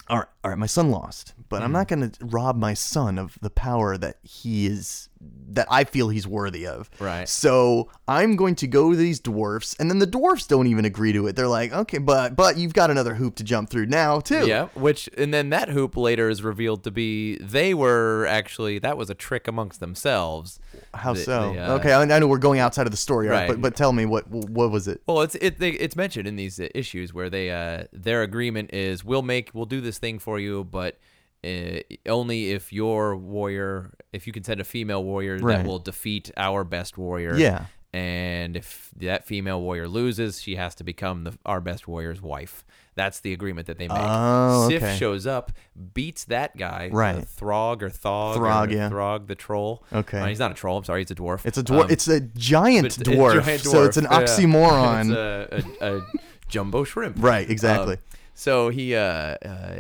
All 0.09 0.17
right. 0.19 0.27
all 0.43 0.49
right, 0.51 0.59
my 0.59 0.65
son 0.65 0.91
lost, 0.91 1.33
but 1.47 1.59
Hmm. 1.59 1.63
I'm 1.63 1.71
not 1.71 1.87
going 1.87 2.11
to 2.11 2.25
rob 2.25 2.57
my 2.57 2.73
son 2.73 3.17
of 3.17 3.37
the 3.41 3.49
power 3.49 3.97
that 3.97 4.17
he 4.23 4.67
is 4.67 5.07
that 5.49 5.67
I 5.69 5.83
feel 5.83 6.09
he's 6.09 6.25
worthy 6.25 6.65
of. 6.65 6.89
Right. 6.99 7.29
So 7.29 7.91
I'm 8.07 8.36
going 8.36 8.55
to 8.55 8.65
go 8.65 8.89
to 8.89 8.97
these 8.97 9.19
dwarfs, 9.19 9.75
and 9.79 9.88
then 9.88 9.99
the 9.99 10.07
dwarfs 10.07 10.47
don't 10.47 10.65
even 10.65 10.83
agree 10.83 11.13
to 11.13 11.27
it. 11.27 11.36
They're 11.36 11.47
like, 11.47 11.71
okay, 11.71 11.99
but 11.99 12.36
but 12.36 12.57
you've 12.57 12.73
got 12.73 12.89
another 12.89 13.13
hoop 13.13 13.36
to 13.36 13.43
jump 13.43 13.69
through 13.69 13.86
now 13.86 14.19
too. 14.19 14.47
Yeah, 14.47 14.69
which 14.73 15.09
and 15.15 15.31
then 15.31 15.51
that 15.51 15.69
hoop 15.69 15.95
later 15.95 16.27
is 16.27 16.41
revealed 16.41 16.83
to 16.86 16.91
be 16.91 17.38
they 17.38 17.75
were 17.75 18.25
actually 18.27 18.79
that 18.79 18.97
was 18.97 19.12
a 19.12 19.13
trick 19.13 19.47
amongst 19.47 19.79
themselves. 19.79 20.59
How 20.95 21.13
The- 21.13 21.19
so? 21.19 21.53
the, 21.53 21.59
uh, 21.71 21.75
okay, 21.75 21.91
I, 21.93 22.01
I 22.01 22.17
know 22.19 22.25
we're 22.27 22.39
going 22.39 22.59
outside 22.59 22.88
of 22.88 22.91
the 22.91 22.97
story 22.97 23.27
Right. 23.27 23.47
but 23.47 23.62
but 23.62 23.75
tell 23.75 23.93
me 23.93 24.07
what 24.07 24.27
what 24.31 24.71
was 24.71 24.88
it? 24.88 25.03
Well, 25.05 25.21
it's 25.21 25.36
it 25.36 25.59
they, 25.59 25.69
it's 25.73 25.95
mentioned 25.95 26.27
in 26.27 26.36
these 26.36 26.59
issues 26.73 27.13
where 27.13 27.29
they 27.29 27.51
uh 27.51 27.83
their 27.93 28.23
agreement 28.23 28.73
is 28.73 29.05
we'll 29.05 29.21
make 29.21 29.51
we'll 29.53 29.65
do 29.67 29.81
this 29.81 29.99
thing 29.99 30.17
for 30.17 30.39
you, 30.39 30.63
but 30.63 30.97
uh, 31.43 31.79
only 32.08 32.51
if 32.51 32.71
your 32.73 33.15
warrior 33.15 33.91
if 34.12 34.27
you 34.27 34.34
can 34.34 34.43
send 34.43 34.60
a 34.62 34.63
female 34.63 35.03
warrior 35.03 35.38
Right. 35.38 35.58
that 35.58 35.65
will 35.65 35.79
defeat 35.79 36.32
our 36.38 36.63
best 36.63 36.97
warrior. 36.97 37.36
Yeah. 37.36 37.65
And 37.95 38.56
if 38.58 38.89
that 38.97 39.23
female 39.25 39.62
warrior 39.62 39.88
loses, 39.88 40.41
she 40.41 40.56
has 40.56 40.73
to 40.75 40.84
become 40.84 41.25
the 41.25 41.38
our 41.45 41.62
best 41.62 41.88
warrior's 41.88 42.21
wife. 42.21 42.65
That's 42.95 43.19
the 43.21 43.34
agreement 43.34 43.67
that 43.67 43.77
they 43.79 43.88
make. 43.88 43.97
Oh, 43.99 44.67
Sif 44.69 44.82
okay. 44.84 44.97
shows 44.97 45.25
up, 45.27 45.51
beats 45.95 46.25
that 46.25 46.56
guy, 46.58 46.89
Right. 46.91 47.23
Throg 47.27 47.82
or 47.84 47.89
Thog, 47.89 48.36
Throg, 48.36 48.69
or 48.71 48.73
yeah. 48.75 48.89
Throg 48.89 49.27
the 49.27 49.34
troll. 49.36 49.84
Okay. 49.91 50.19
Uh, 50.19 50.25
he's 50.27 50.38
not 50.39 50.51
a 50.51 50.53
troll. 50.53 50.77
I'm 50.77 50.84
sorry, 50.84 51.01
he's 51.01 51.10
a 51.12 51.15
dwarf. 51.15 51.45
It's 51.45 51.58
a 51.58 51.63
dwarf. 51.63 51.86
Um, 51.86 51.91
it's 51.91 52.08
a 52.08 52.19
giant 52.19 52.86
it's 52.88 52.97
a 52.97 53.01
dwarf. 53.03 53.60
So 53.60 53.84
it's 53.84 53.97
an 53.97 54.06
dwarf, 54.06 54.12
yeah. 54.12 54.25
oxymoron. 54.25 55.51
It's 55.51 55.82
a, 55.82 55.86
a, 55.86 55.97
a 55.97 56.01
jumbo 56.47 56.84
shrimp. 56.84 57.17
right. 57.19 57.47
Exactly. 57.49 57.95
Um, 57.95 57.99
so 58.34 58.69
he, 58.69 58.96
uh, 58.96 59.02
uh, 59.02 59.76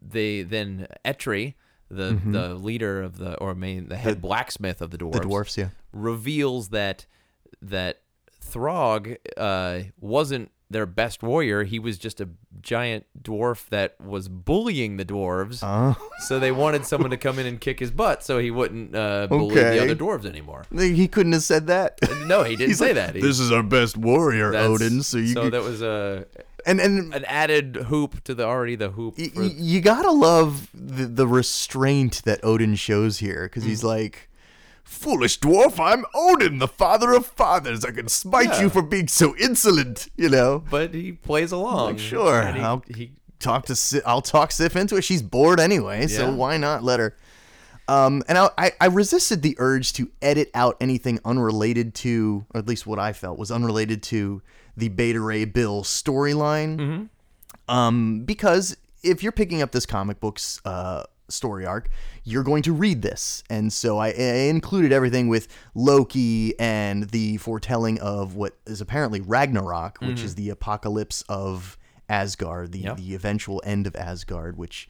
they 0.00 0.42
then 0.42 0.86
Eitri, 1.04 1.54
the 1.90 2.20
the 2.24 2.54
leader 2.54 3.02
of 3.02 3.18
the 3.18 3.36
or 3.38 3.54
main 3.54 3.88
the 3.88 3.96
head 3.96 4.20
blacksmith 4.20 4.80
of 4.82 4.90
the 4.90 4.98
dwarves, 4.98 5.10
Mm-hmm. 5.12 5.18
the 5.20 5.24
dwarfs. 5.24 5.58
Yeah. 5.58 5.68
reveals 5.92 6.68
that 6.70 7.06
that 7.62 8.00
Throg 8.40 9.16
uh, 9.36 9.80
wasn't 10.00 10.50
their 10.70 10.86
best 10.86 11.22
warrior. 11.22 11.64
He 11.64 11.78
was 11.78 11.98
just 11.98 12.20
a 12.20 12.28
giant 12.62 13.06
dwarf 13.20 13.68
that 13.70 13.98
was 14.00 14.28
bullying 14.28 14.96
the 14.96 15.04
dwarves. 15.04 15.60
Oh. 15.62 15.96
So 16.20 16.38
they 16.40 16.50
wanted 16.50 16.84
someone 16.84 17.10
to 17.10 17.16
come 17.16 17.38
in 17.38 17.46
and 17.46 17.60
kick 17.60 17.78
his 17.78 17.90
butt 17.92 18.24
so 18.24 18.38
he 18.38 18.50
wouldn't 18.50 18.94
uh, 18.94 19.28
bully 19.28 19.52
Okay. 19.58 19.78
the 19.78 19.82
other 19.84 19.94
dwarves 19.94 20.26
anymore. 20.26 20.64
He 20.76 21.06
couldn't 21.08 21.32
have 21.32 21.42
said 21.44 21.68
that. 21.68 21.98
No, 22.26 22.42
he 22.42 22.56
didn't 22.56 22.74
say 22.74 22.86
like, 22.86 22.94
that. 22.96 23.14
He- 23.14 23.20
this 23.22 23.38
is 23.38 23.52
our 23.52 23.62
best 23.62 23.96
warrior, 23.96 24.52
Odin. 24.54 25.02
So 25.04 25.18
you 25.18 25.34
could, 25.34 25.52
that 25.52 25.62
was 25.62 25.80
a 25.80 26.26
and 26.68 26.80
and 26.80 27.14
an 27.14 27.24
added 27.26 27.76
hoop 27.88 28.22
to 28.24 28.34
the 28.34 28.44
already 28.44 28.76
the 28.76 28.90
hoop. 28.90 29.14
y- 29.18 29.30
you 29.56 29.80
gotta 29.80 30.10
love 30.10 30.68
the, 30.74 31.06
the 31.06 31.26
restraint 31.26 32.22
that 32.24 32.40
Odin 32.44 32.74
shows 32.76 33.18
here 33.18 33.44
because 33.44 33.64
he's 33.64 33.80
Mm. 33.82 33.84
like, 33.96 34.28
"Foolish 34.84 35.38
dwarf, 35.40 35.78
I'm 35.80 36.04
Odin, 36.14 36.58
the 36.58 36.68
father 36.68 37.12
of 37.12 37.26
fathers. 37.26 37.84
I 37.84 37.90
can 37.92 38.08
smite 38.08 38.50
Yeah. 38.50 38.62
you 38.62 38.70
for 38.70 38.82
being 38.82 39.08
so 39.08 39.34
insolent." 39.36 40.08
You 40.16 40.28
know. 40.28 40.64
but 40.70 40.94
he 40.94 41.12
plays 41.12 41.52
along. 41.52 41.86
Like, 41.92 41.98
sure, 41.98 42.40
And 42.40 42.56
he, 42.56 42.62
I'll- 42.62 42.84
he 42.94 43.12
talk 43.38 43.66
to 43.66 43.76
Si- 43.76 44.02
I'll 44.04 44.22
talk 44.22 44.50
Sif 44.52 44.74
into 44.76 44.96
it. 44.96 45.04
She's 45.04 45.22
bored 45.22 45.60
anyway, 45.60 46.06
so 46.08 46.26
Yeah. 46.28 46.34
why 46.34 46.56
not 46.56 46.82
let 46.82 46.98
her? 47.00 47.16
Um, 47.88 48.22
and 48.28 48.36
I, 48.36 48.72
I, 48.78 48.86
resisted 48.86 49.40
the 49.40 49.56
urge 49.58 49.94
to 49.94 50.10
edit 50.20 50.50
out 50.52 50.76
anything 50.78 51.20
unrelated 51.24 51.94
to, 51.96 52.44
or 52.52 52.58
at 52.58 52.68
least 52.68 52.86
what 52.86 52.98
I 52.98 53.14
felt 53.14 53.38
was 53.38 53.50
unrelated 53.50 54.02
to 54.04 54.42
the 54.76 54.90
Beta 54.90 55.20
Ray 55.20 55.46
Bill 55.46 55.82
storyline. 55.82 56.76
Mm-hmm. 56.76 57.74
Um, 57.74 58.24
because 58.24 58.76
if 59.02 59.22
you're 59.22 59.32
picking 59.32 59.62
up 59.62 59.72
this 59.72 59.86
comic 59.86 60.20
book's 60.20 60.60
uh, 60.66 61.04
story 61.28 61.64
arc, 61.64 61.88
you're 62.24 62.42
going 62.42 62.62
to 62.64 62.74
read 62.74 63.00
this, 63.00 63.42
and 63.48 63.72
so 63.72 63.96
I, 63.96 64.08
I 64.08 64.48
included 64.50 64.92
everything 64.92 65.28
with 65.28 65.48
Loki 65.74 66.58
and 66.60 67.04
the 67.04 67.38
foretelling 67.38 67.98
of 68.00 68.34
what 68.34 68.58
is 68.66 68.82
apparently 68.82 69.20
Ragnarok, 69.20 69.98
which 70.02 70.22
is 70.22 70.34
the 70.34 70.50
apocalypse 70.50 71.22
of 71.28 71.78
Asgard, 72.08 72.72
the 72.72 72.78
Mm-hmm. 72.80 72.86
Yep. 72.88 72.96
the 72.98 73.14
eventual 73.14 73.62
end 73.64 73.86
of 73.86 73.96
Asgard, 73.96 74.58
which 74.58 74.88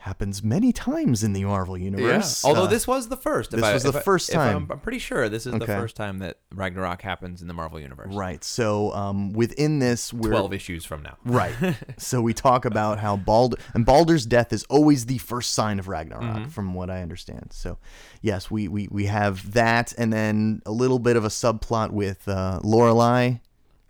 happens 0.00 0.42
many 0.42 0.72
times 0.72 1.22
in 1.22 1.34
the 1.34 1.44
Marvel 1.44 1.76
yeah. 1.76 1.84
universe. 1.84 2.42
Although 2.42 2.64
Uh, 2.64 2.68
this 2.68 2.86
was 2.86 3.08
the 3.08 3.18
first. 3.18 3.52
if 3.52 3.60
this 3.60 3.68
I- 3.68 3.74
was 3.74 3.82
the 3.82 3.90
if 3.90 3.96
I- 3.96 4.00
first 4.00 4.30
if 4.30 4.36
I'm- 4.38 4.54
time. 4.54 4.68
I'm, 4.70 4.80
pretty 4.80 4.98
sure 4.98 5.28
this 5.28 5.44
is 5.46 5.52
the 5.52 5.66
first 5.66 5.94
time 5.94 6.20
that 6.20 6.38
Ragnarok 6.54 7.02
happens 7.02 7.42
in 7.42 7.48
the 7.48 7.54
Marvel 7.54 7.78
universe. 7.78 8.14
right. 8.14 8.42
So 8.42 8.94
um, 8.94 9.34
within 9.34 9.78
this, 9.78 10.10
we're 10.12 10.30
Twelve 10.30 10.54
issues 10.54 10.86
from 10.86 11.02
now. 11.02 11.18
Right. 11.24 11.54
so 11.98 12.22
we 12.22 12.32
talk 12.32 12.64
about 12.64 12.98
how 12.98 13.16
Balder 13.18 13.58
and 13.74 13.84
Balder's 13.84 14.24
death 14.24 14.52
is 14.54 14.64
always 14.70 15.04
the 15.04 15.18
first 15.18 15.52
sign 15.52 15.78
of 15.78 15.86
Ragnarok, 15.86 16.22
Mm-hmm. 16.22 16.48
from 16.48 16.72
what 16.72 16.88
I 16.88 17.02
understand. 17.02 17.48
So, 17.52 17.76
yes, 18.22 18.50
we, 18.50 18.68
we 18.68 18.88
we 18.90 19.04
have 19.06 19.52
that, 19.52 19.92
and 19.98 20.10
then 20.12 20.62
a 20.64 20.72
little 20.72 20.98
bit 20.98 21.16
of 21.16 21.24
a 21.26 21.28
subplot 21.28 21.90
with 21.90 22.26
uh, 22.26 22.60
Lorelei 22.64 23.34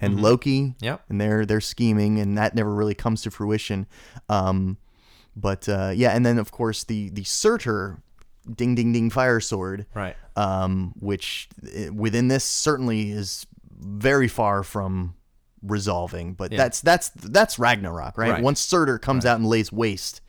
and 0.00 0.20
Loki. 0.20 0.60
Mm-hmm. 0.62 0.84
Yep. 0.84 1.02
And 1.08 1.20
they're 1.20 1.46
they're 1.46 1.60
scheming, 1.60 2.18
and 2.18 2.36
that 2.36 2.54
never 2.56 2.74
really 2.74 2.94
comes 2.94 3.22
to 3.22 3.30
fruition. 3.30 3.86
Um, 4.28 4.76
but 5.40 5.68
uh, 5.68 5.92
yeah, 5.94 6.10
and 6.10 6.24
then 6.24 6.38
of 6.38 6.50
course 6.52 6.84
the 6.84 7.08
the 7.10 7.24
Surtur, 7.24 7.98
ding 8.54 8.74
ding 8.74 8.92
ding 8.92 9.10
fire 9.10 9.40
sword 9.40 9.86
Right. 9.94 10.16
um, 10.36 10.92
which 11.00 11.48
uh, 11.64 11.92
within 11.92 12.28
this 12.28 12.44
certainly 12.44 13.10
is 13.10 13.46
very 13.78 14.28
far 14.28 14.62
from 14.62 15.14
resolving. 15.62 16.34
But 16.34 16.52
Yeah. 16.52 16.58
that's 16.58 16.80
that's 16.80 17.08
that's 17.10 17.58
Ragnarok, 17.58 18.16
right? 18.18 18.30
Right. 18.32 18.42
Once 18.42 18.60
Surtur 18.60 18.98
comes 18.98 19.24
out 19.26 19.36
and 19.38 19.46
lays 19.46 19.70
waste, 19.72 20.20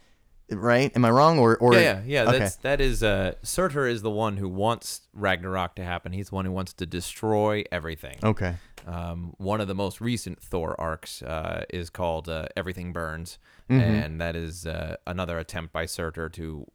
right? 0.50 0.92
Am 0.96 1.06
I 1.06 1.10
wrong? 1.12 1.40
Or 1.40 1.58
or 1.58 1.74
Yeah, 1.74 1.80
yeah, 1.80 2.02
yeah. 2.06 2.30
Okay. 2.30 2.40
That's 2.40 2.56
that 2.58 2.82
is 2.82 3.02
uh 3.04 3.34
Surtur 3.44 3.88
is 3.88 4.02
the 4.02 4.10
one 4.12 4.38
who 4.38 4.50
wants 4.50 5.02
Ragnarok 5.14 5.76
to 5.76 5.84
happen. 5.84 6.12
He's 6.12 6.30
the 6.30 6.36
one 6.36 6.46
who 6.46 6.52
wants 6.52 6.74
to 6.74 6.86
destroy 6.86 7.64
everything. 7.72 8.18
okay. 8.24 8.56
Um, 8.88 9.34
one 9.38 9.62
of 9.62 9.68
the 9.68 9.76
most 9.76 10.02
recent 10.02 10.42
Thor 10.42 10.80
arcs 10.80 11.22
uh, 11.22 11.66
is 11.70 11.90
called 11.90 12.28
uh, 12.30 12.48
Everything 12.56 12.92
Burns, 12.94 13.38
Mm-hmm. 13.70 13.80
and 13.80 14.20
that 14.22 14.36
is 14.36 14.66
uh, 14.66 14.98
another 15.08 15.38
attempt 15.40 15.72
by 15.72 15.86
Surtur 15.86 16.28
to 16.30 16.66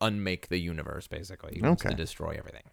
unmake 0.00 0.48
the 0.48 0.58
universe. 0.58 1.06
Basically, 1.06 1.54
he 1.56 1.62
wants 1.62 1.82
Okay. 1.82 1.90
to 1.90 1.96
destroy 1.96 2.34
everything. 2.38 2.64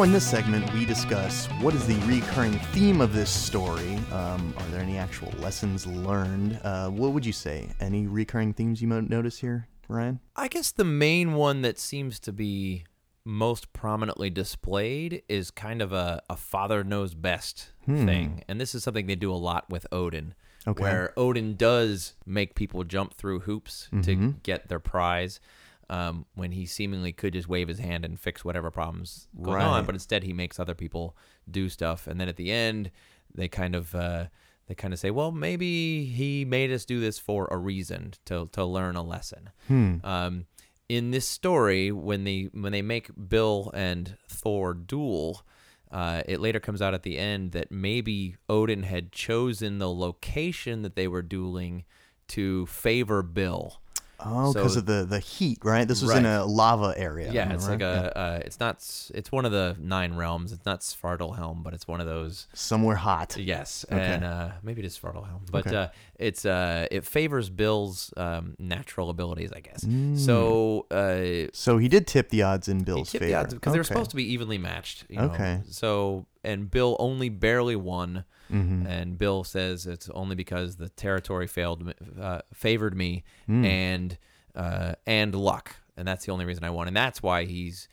Now 0.00 0.04
in 0.04 0.12
this 0.12 0.26
segment, 0.26 0.72
we 0.72 0.86
discuss 0.86 1.44
what 1.60 1.74
is 1.74 1.86
the 1.86 1.96
recurring 2.06 2.58
theme 2.72 3.02
of 3.02 3.12
this 3.12 3.28
story. 3.28 3.96
Um, 4.12 4.54
are 4.56 4.66
there 4.70 4.80
any 4.80 4.96
actual 4.96 5.30
lessons 5.40 5.86
learned? 5.86 6.58
Uh, 6.64 6.88
what 6.88 7.12
would 7.12 7.26
you 7.26 7.34
say? 7.34 7.68
Any 7.80 8.06
recurring 8.06 8.54
themes 8.54 8.80
you 8.80 8.88
might 8.88 9.10
notice 9.10 9.38
here, 9.38 9.68
Ryan? 9.88 10.20
I 10.34 10.48
guess 10.48 10.72
the 10.72 10.84
main 10.84 11.34
one 11.34 11.60
that 11.60 11.78
seems 11.78 12.18
to 12.20 12.32
be 12.32 12.84
most 13.26 13.74
prominently 13.74 14.30
displayed 14.30 15.22
is 15.28 15.50
kind 15.50 15.82
of 15.82 15.92
a, 15.92 16.22
a 16.30 16.36
father 16.36 16.82
knows 16.82 17.14
best 17.14 17.72
thing. 17.84 18.42
And 18.48 18.58
this 18.58 18.74
is 18.74 18.82
something 18.82 19.06
they 19.06 19.16
do 19.16 19.30
a 19.30 19.34
lot 19.34 19.68
with 19.68 19.86
Odin. 19.92 20.34
Okay. 20.66 20.82
Where 20.82 21.12
Odin 21.18 21.56
does 21.56 22.14
make 22.24 22.54
people 22.54 22.84
jump 22.84 23.12
through 23.12 23.40
hoops 23.40 23.90
to 24.04 24.14
get 24.42 24.68
their 24.68 24.80
prize. 24.80 25.40
Um, 25.90 26.24
when 26.34 26.52
he 26.52 26.66
seemingly 26.66 27.12
could 27.12 27.32
just 27.32 27.48
wave 27.48 27.66
his 27.66 27.80
hand 27.80 28.04
and 28.04 28.18
fix 28.18 28.44
whatever 28.44 28.70
problems 28.70 29.26
going 29.42 29.56
Right. 29.56 29.64
on, 29.64 29.86
but 29.86 29.94
instead 29.96 30.22
he 30.22 30.32
makes 30.32 30.60
other 30.60 30.74
people 30.76 31.16
do 31.50 31.68
stuff, 31.68 32.06
and 32.06 32.20
then 32.20 32.28
at 32.28 32.36
the 32.36 32.52
end 32.52 32.92
they 33.34 33.48
kind 33.48 33.74
of 33.74 33.92
uh, 33.94 34.26
they 34.68 34.74
kind 34.76 34.94
of 34.94 35.00
say, 35.00 35.10
well, 35.10 35.32
maybe 35.32 36.04
he 36.04 36.44
made 36.44 36.70
us 36.70 36.84
do 36.84 37.00
this 37.00 37.18
for 37.18 37.48
a 37.50 37.56
reason 37.56 38.12
to 38.26 38.48
to 38.52 38.64
learn 38.64 38.94
a 38.94 39.02
lesson. 39.02 39.50
Um, 39.68 40.46
in 40.88 41.10
this 41.10 41.26
story, 41.26 41.90
when 41.90 42.22
they 42.24 42.50
when 42.52 42.70
they 42.72 42.82
make 42.82 43.10
Bill 43.28 43.70
and 43.74 44.16
Thor 44.28 44.74
duel, 44.74 45.42
uh, 45.90 46.22
it 46.26 46.38
later 46.40 46.60
comes 46.60 46.80
out 46.80 46.94
at 46.94 47.02
the 47.02 47.18
end 47.18 47.50
that 47.52 47.72
maybe 47.72 48.36
Odin 48.48 48.84
had 48.84 49.10
chosen 49.10 49.78
the 49.78 49.90
location 49.92 50.82
that 50.82 50.94
they 50.94 51.08
were 51.08 51.22
dueling 51.22 51.84
to 52.28 52.66
favor 52.66 53.22
Bill. 53.24 53.80
Oh, 54.24 54.52
So- 54.52 54.60
because 54.60 54.76
of 54.76 54.86
the 54.86 55.04
the 55.04 55.18
heat, 55.18 55.58
right? 55.64 55.86
This 55.86 56.02
was 56.02 56.10
in 56.14 56.26
a 56.26 56.44
lava 56.44 56.94
area. 56.96 57.32
Yeah, 57.32 57.52
it's 57.52 57.64
right? 57.64 57.72
like 57.72 57.82
a 57.82 58.18
uh, 58.18 58.40
it's 58.44 58.58
not 58.60 58.76
it's 59.14 59.30
one 59.32 59.44
of 59.44 59.52
the 59.52 59.76
nine 59.78 60.14
realms. 60.14 60.52
It's 60.52 60.64
not 60.66 60.80
Svartalfheim, 60.80 61.62
but 61.62 61.74
it's 61.74 61.86
one 61.88 62.00
of 62.00 62.06
those. 62.06 62.46
somewhere 62.54 62.96
hot. 62.96 63.36
Yes, 63.36 63.84
Okay. 63.90 64.00
and 64.00 64.24
uh, 64.24 64.50
maybe 64.62 64.82
it 64.82 64.86
is 64.86 64.98
Svartalfheim, 64.98 65.50
but 65.50 65.66
Okay. 65.66 65.76
uh, 65.76 65.88
it's 66.18 66.44
uh, 66.44 66.86
it 66.90 67.04
favors 67.04 67.50
Bill's 67.50 68.12
um, 68.16 68.56
natural 68.58 69.10
abilities, 69.10 69.50
I 69.52 69.60
guess. 69.60 69.84
Mm. 69.84 70.18
So 70.18 70.86
uh, 70.90 71.50
So 71.52 71.78
he 71.78 71.88
did 71.88 72.06
tip 72.06 72.28
the 72.30 72.42
odds 72.42 72.68
in 72.68 72.84
Bill's 72.84 73.10
favor 73.10 73.24
the 73.26 73.34
odds 73.34 73.54
because 73.54 73.72
they 73.72 73.78
were 73.78 73.84
supposed 73.84 74.10
to 74.10 74.16
be 74.16 74.24
evenly 74.32 74.58
matched. 74.58 75.04
You 75.08 75.16
know? 75.18 75.24
Okay. 75.32 75.60
So 75.68 76.26
and 76.44 76.70
Bill 76.70 76.96
only 76.98 77.28
barely 77.28 77.76
won, 77.76 78.24
Mm-hmm. 78.50 78.86
and 78.86 79.18
Bill 79.18 79.44
says 79.44 79.86
it's 79.86 80.08
only 80.10 80.34
because 80.34 80.76
the 80.76 80.88
territory 80.88 81.46
failed 81.46 81.94
uh, 82.20 82.40
favored 82.52 82.96
me 82.96 83.24
Mm. 83.48 83.64
and 83.64 84.18
uh, 84.56 84.94
and 85.06 85.34
luck, 85.34 85.76
and 85.96 86.06
that's 86.08 86.26
the 86.26 86.32
only 86.32 86.44
reason 86.44 86.64
I 86.64 86.70
won, 86.70 86.88
and 86.88 86.96
that's 86.96 87.22
why 87.22 87.44
he's 87.44 87.88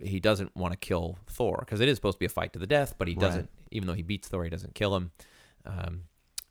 he 0.00 0.20
doesn't 0.20 0.56
want 0.56 0.72
to 0.72 0.78
kill 0.78 1.18
Thor 1.26 1.58
because 1.60 1.80
it 1.80 1.88
is 1.88 1.96
supposed 1.96 2.16
to 2.16 2.20
be 2.20 2.26
a 2.26 2.28
fight 2.30 2.52
to 2.52 2.58
the 2.58 2.66
death, 2.66 2.94
but 2.98 3.08
he 3.08 3.14
Right. 3.14 3.20
doesn't. 3.20 3.50
Even 3.72 3.86
though 3.88 3.94
he 3.94 4.02
beats 4.02 4.28
Thor, 4.28 4.44
he 4.44 4.50
doesn't 4.50 4.74
kill 4.74 4.94
him. 4.96 5.10
Um, 5.64 6.02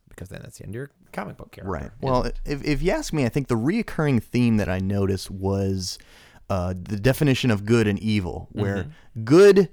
because 0.09 0.29
then 0.29 0.41
that's 0.43 0.57
the 0.57 0.63
end 0.65 0.71
of 0.71 0.75
your 0.75 0.91
comic 1.11 1.35
book 1.37 1.51
character. 1.51 1.71
Right. 1.71 1.91
Well, 2.01 2.29
if, 2.45 2.63
if 2.63 2.81
you 2.81 2.91
ask 2.91 3.11
me, 3.13 3.25
I 3.25 3.29
think 3.29 3.47
the 3.47 3.55
reoccurring 3.57 4.21
theme 4.23 4.57
that 4.57 4.69
I 4.69 4.79
noticed 4.79 5.29
was 5.31 5.97
uh, 6.49 6.73
the 6.77 6.97
definition 6.97 7.51
of 7.51 7.65
good 7.65 7.87
and 7.87 7.99
evil, 7.99 8.47
where 8.51 8.83
Mm-hmm. 9.15 9.23
good 9.23 9.69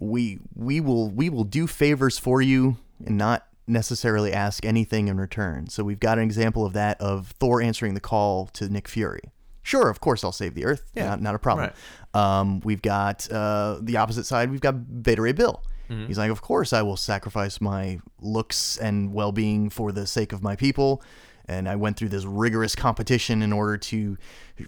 we 0.00 0.38
we 0.54 0.80
will 0.80 1.10
we 1.10 1.28
will 1.30 1.44
do 1.44 1.66
favors 1.66 2.18
for 2.18 2.40
you 2.42 2.76
and 3.06 3.16
not 3.18 3.46
necessarily 3.66 4.32
ask 4.32 4.64
anything 4.64 5.08
in 5.08 5.18
return. 5.18 5.68
So 5.68 5.84
we've 5.84 6.00
got 6.00 6.18
an 6.18 6.24
example 6.24 6.66
of 6.66 6.72
that 6.74 7.00
of 7.00 7.28
Thor 7.38 7.62
answering 7.62 7.94
the 7.94 8.00
call 8.00 8.46
to 8.48 8.68
Nick 8.68 8.88
Fury. 8.88 9.32
Sure, 9.62 9.88
of 9.88 10.00
course 10.00 10.22
I'll 10.22 10.32
save 10.32 10.54
the 10.54 10.66
Earth. 10.66 10.90
Yeah. 10.94 11.08
Not, 11.08 11.22
not 11.22 11.34
a 11.34 11.38
problem. 11.38 11.70
Um, 12.12 12.60
we've 12.60 12.82
got 12.82 13.30
uh, 13.30 13.78
the 13.80 13.96
opposite 13.96 14.24
side. 14.24 14.50
We've 14.50 14.60
got 14.60 15.02
Beta 15.02 15.22
Ray 15.22 15.32
Bill. 15.32 15.62
Mm-hmm. 15.88 16.06
He's 16.06 16.18
like, 16.18 16.30
of 16.30 16.42
course 16.42 16.72
I 16.72 16.82
will 16.82 16.96
sacrifice 16.96 17.60
my 17.60 18.00
looks 18.20 18.76
and 18.76 19.14
well-being 19.14 19.70
for 19.70 19.92
the 19.92 20.06
sake 20.06 20.32
of 20.32 20.42
my 20.42 20.56
people. 20.56 21.02
And 21.46 21.68
I 21.68 21.76
went 21.76 21.96
through 21.96 22.08
this 22.10 22.24
rigorous 22.24 22.74
competition 22.74 23.42
in 23.42 23.52
order 23.52 23.76
to 23.78 24.16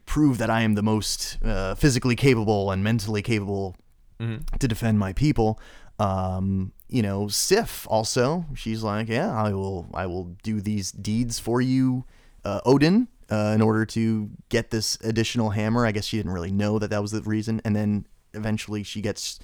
prove 0.05 0.39
that 0.39 0.51
I 0.51 0.63
am 0.63 0.75
the 0.75 0.83
most 0.83 1.39
uh, 1.43 1.75
physically 1.75 2.17
capable 2.17 2.71
and 2.71 2.83
mentally 2.83 3.23
capable 3.23 3.77
to 4.19 4.69
defend 4.69 4.99
my 4.99 5.13
people. 5.13 5.61
Um, 5.99 6.73
you 6.89 7.03
know, 7.03 7.29
Sif 7.29 7.87
also, 7.91 8.47
she's 8.55 8.83
like, 8.83 9.09
yeah, 9.09 9.33
I 9.33 9.53
will, 9.53 9.89
I 9.93 10.07
will 10.07 10.37
do 10.43 10.61
these 10.61 10.93
deeds 10.93 11.39
for 11.39 11.61
you, 11.61 12.05
uh, 12.45 12.61
Odin, 12.65 13.09
uh, 13.31 13.53
in 13.55 13.63
order 13.63 13.85
to 13.87 14.31
get 14.49 14.71
this 14.71 14.97
additional 15.03 15.51
hammer. 15.51 15.85
I 15.85 15.93
guess 15.93 16.05
she 16.05 16.17
didn't 16.17 16.33
really 16.33 16.53
know 16.53 16.79
that 16.79 16.91
that 16.91 17.03
was 17.03 17.11
the 17.11 17.23
reason. 17.23 17.61
And 17.65 17.75
then 17.75 18.07
eventually 18.35 18.83
she 18.83 19.01
gets, 19.01 19.41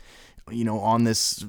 you 0.51 0.65
know, 0.65 0.79
on 0.81 1.05
this. 1.05 1.45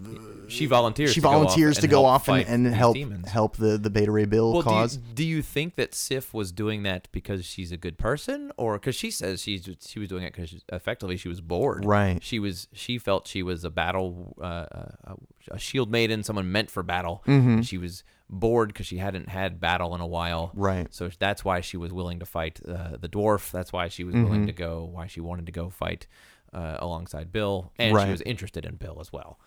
she 0.47 0.65
volunteers. 0.65 1.11
She 1.11 1.15
to 1.15 1.21
go 1.21 1.29
off 1.29 1.33
volunteers 1.33 1.77
to 1.77 1.83
and 1.83 1.91
go 1.91 2.03
help 2.03 2.07
off 2.07 2.27
and, 2.29 2.47
and 2.47 2.75
help 2.75 2.97
help 3.25 3.57
the 3.57 3.77
the 3.77 3.89
Beta 3.89 4.11
Ray 4.11 4.25
Bill 4.25 4.53
Well, 4.53 4.61
do 4.61 4.69
cause. 4.69 4.97
you, 4.97 5.01
do 5.13 5.23
you 5.23 5.41
think 5.41 5.75
that 5.75 5.95
Sif 5.95 6.33
was 6.33 6.51
doing 6.51 6.83
that 6.83 7.07
because 7.11 7.45
she's 7.45 7.71
a 7.71 7.77
good 7.77 7.97
person, 7.97 8.51
or 8.57 8.73
because 8.73 8.95
she 8.95 9.09
says 9.11 9.41
she's 9.41 9.67
she 9.85 9.99
was 9.99 10.09
doing 10.09 10.23
it 10.23 10.33
because 10.33 10.63
effectively 10.71 11.17
she 11.17 11.29
was 11.29 11.41
bored? 11.41 11.85
Right. 11.85 12.21
She 12.23 12.39
was 12.39 12.67
she 12.73 12.97
felt 12.97 13.27
she 13.27 13.41
was 13.43 13.63
a 13.63 13.69
battle 13.69 14.35
uh, 14.39 14.65
uh, 15.05 15.15
a 15.49 15.59
shield 15.59 15.91
maiden, 15.91 16.23
someone 16.23 16.51
meant 16.51 16.69
for 16.69 16.83
battle. 16.83 17.23
Mm-hmm. 17.27 17.61
She 17.61 17.77
was 17.77 18.03
bored 18.29 18.69
because 18.69 18.85
she 18.85 18.97
hadn't 18.97 19.29
had 19.29 19.59
battle 19.59 19.93
in 19.95 20.01
a 20.01 20.07
while. 20.07 20.51
Right. 20.55 20.87
So 20.93 21.09
that's 21.19 21.43
why 21.45 21.61
she 21.61 21.77
was 21.77 21.91
willing 21.93 22.19
to 22.19 22.25
fight 22.25 22.59
uh, 22.67 22.97
the 22.99 23.09
dwarf. 23.09 23.51
That's 23.51 23.71
why 23.73 23.87
she 23.89 24.03
was 24.03 24.15
willing 24.15 24.47
to 24.47 24.53
go. 24.53 24.89
Why 24.91 25.07
she 25.07 25.21
wanted 25.21 25.45
to 25.47 25.51
go 25.51 25.69
fight 25.69 26.07
uh, 26.53 26.77
alongside 26.79 27.31
Bill, 27.31 27.71
and 27.77 27.93
Right. 27.95 28.05
she 28.05 28.11
was 28.11 28.21
interested 28.21 28.65
in 28.65 28.75
Bill 28.75 28.97
as 29.01 29.11
well. 29.11 29.39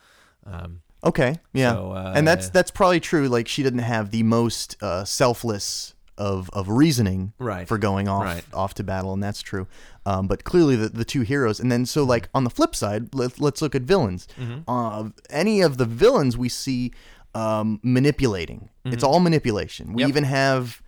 Um, 0.45 0.81
Okay, 1.05 1.37
yeah, 1.53 1.75
So, 1.75 1.93
uh, 1.93 2.13
and 2.17 2.27
that's 2.27 2.49
that's 2.49 2.71
probably 2.71 2.99
true. 3.01 3.29
Like 3.29 3.47
she 3.47 3.63
didn't 3.63 3.81
have 3.81 4.11
the 4.11 4.23
most 4.25 4.77
uh, 4.83 5.05
selfless 5.05 5.95
of 6.19 6.49
of 6.55 6.69
reasoning 6.69 7.33
Right. 7.39 7.69
for 7.69 7.77
going 7.79 8.09
off 8.09 8.25
Right. 8.25 8.45
off 8.53 8.75
to 8.75 8.83
battle, 8.83 9.13
and 9.13 9.23
that's 9.23 9.43
true. 9.43 9.67
Um, 10.07 10.27
but 10.27 10.43
clearly, 10.45 10.75
the, 10.75 10.89
the 10.89 11.05
two 11.05 11.21
heroes, 11.21 11.61
and 11.61 11.71
then 11.71 11.85
so 11.87 12.03
like 12.03 12.29
on 12.35 12.45
the 12.45 12.51
flip 12.51 12.75
side, 12.75 13.15
let, 13.15 13.39
let's 13.41 13.61
look 13.63 13.75
at 13.75 13.83
villains. 13.83 14.27
Uh, 14.67 15.11
any 15.31 15.61
of 15.61 15.77
the 15.77 15.85
villains 15.85 16.37
we 16.37 16.49
see 16.49 16.93
um, 17.35 17.79
manipulating, 17.83 18.71
it's 18.87 19.05
all 19.05 19.21
manipulation. 19.21 19.93
We 19.93 20.03
Yep. 20.03 20.09
even 20.09 20.25
have 20.25 20.83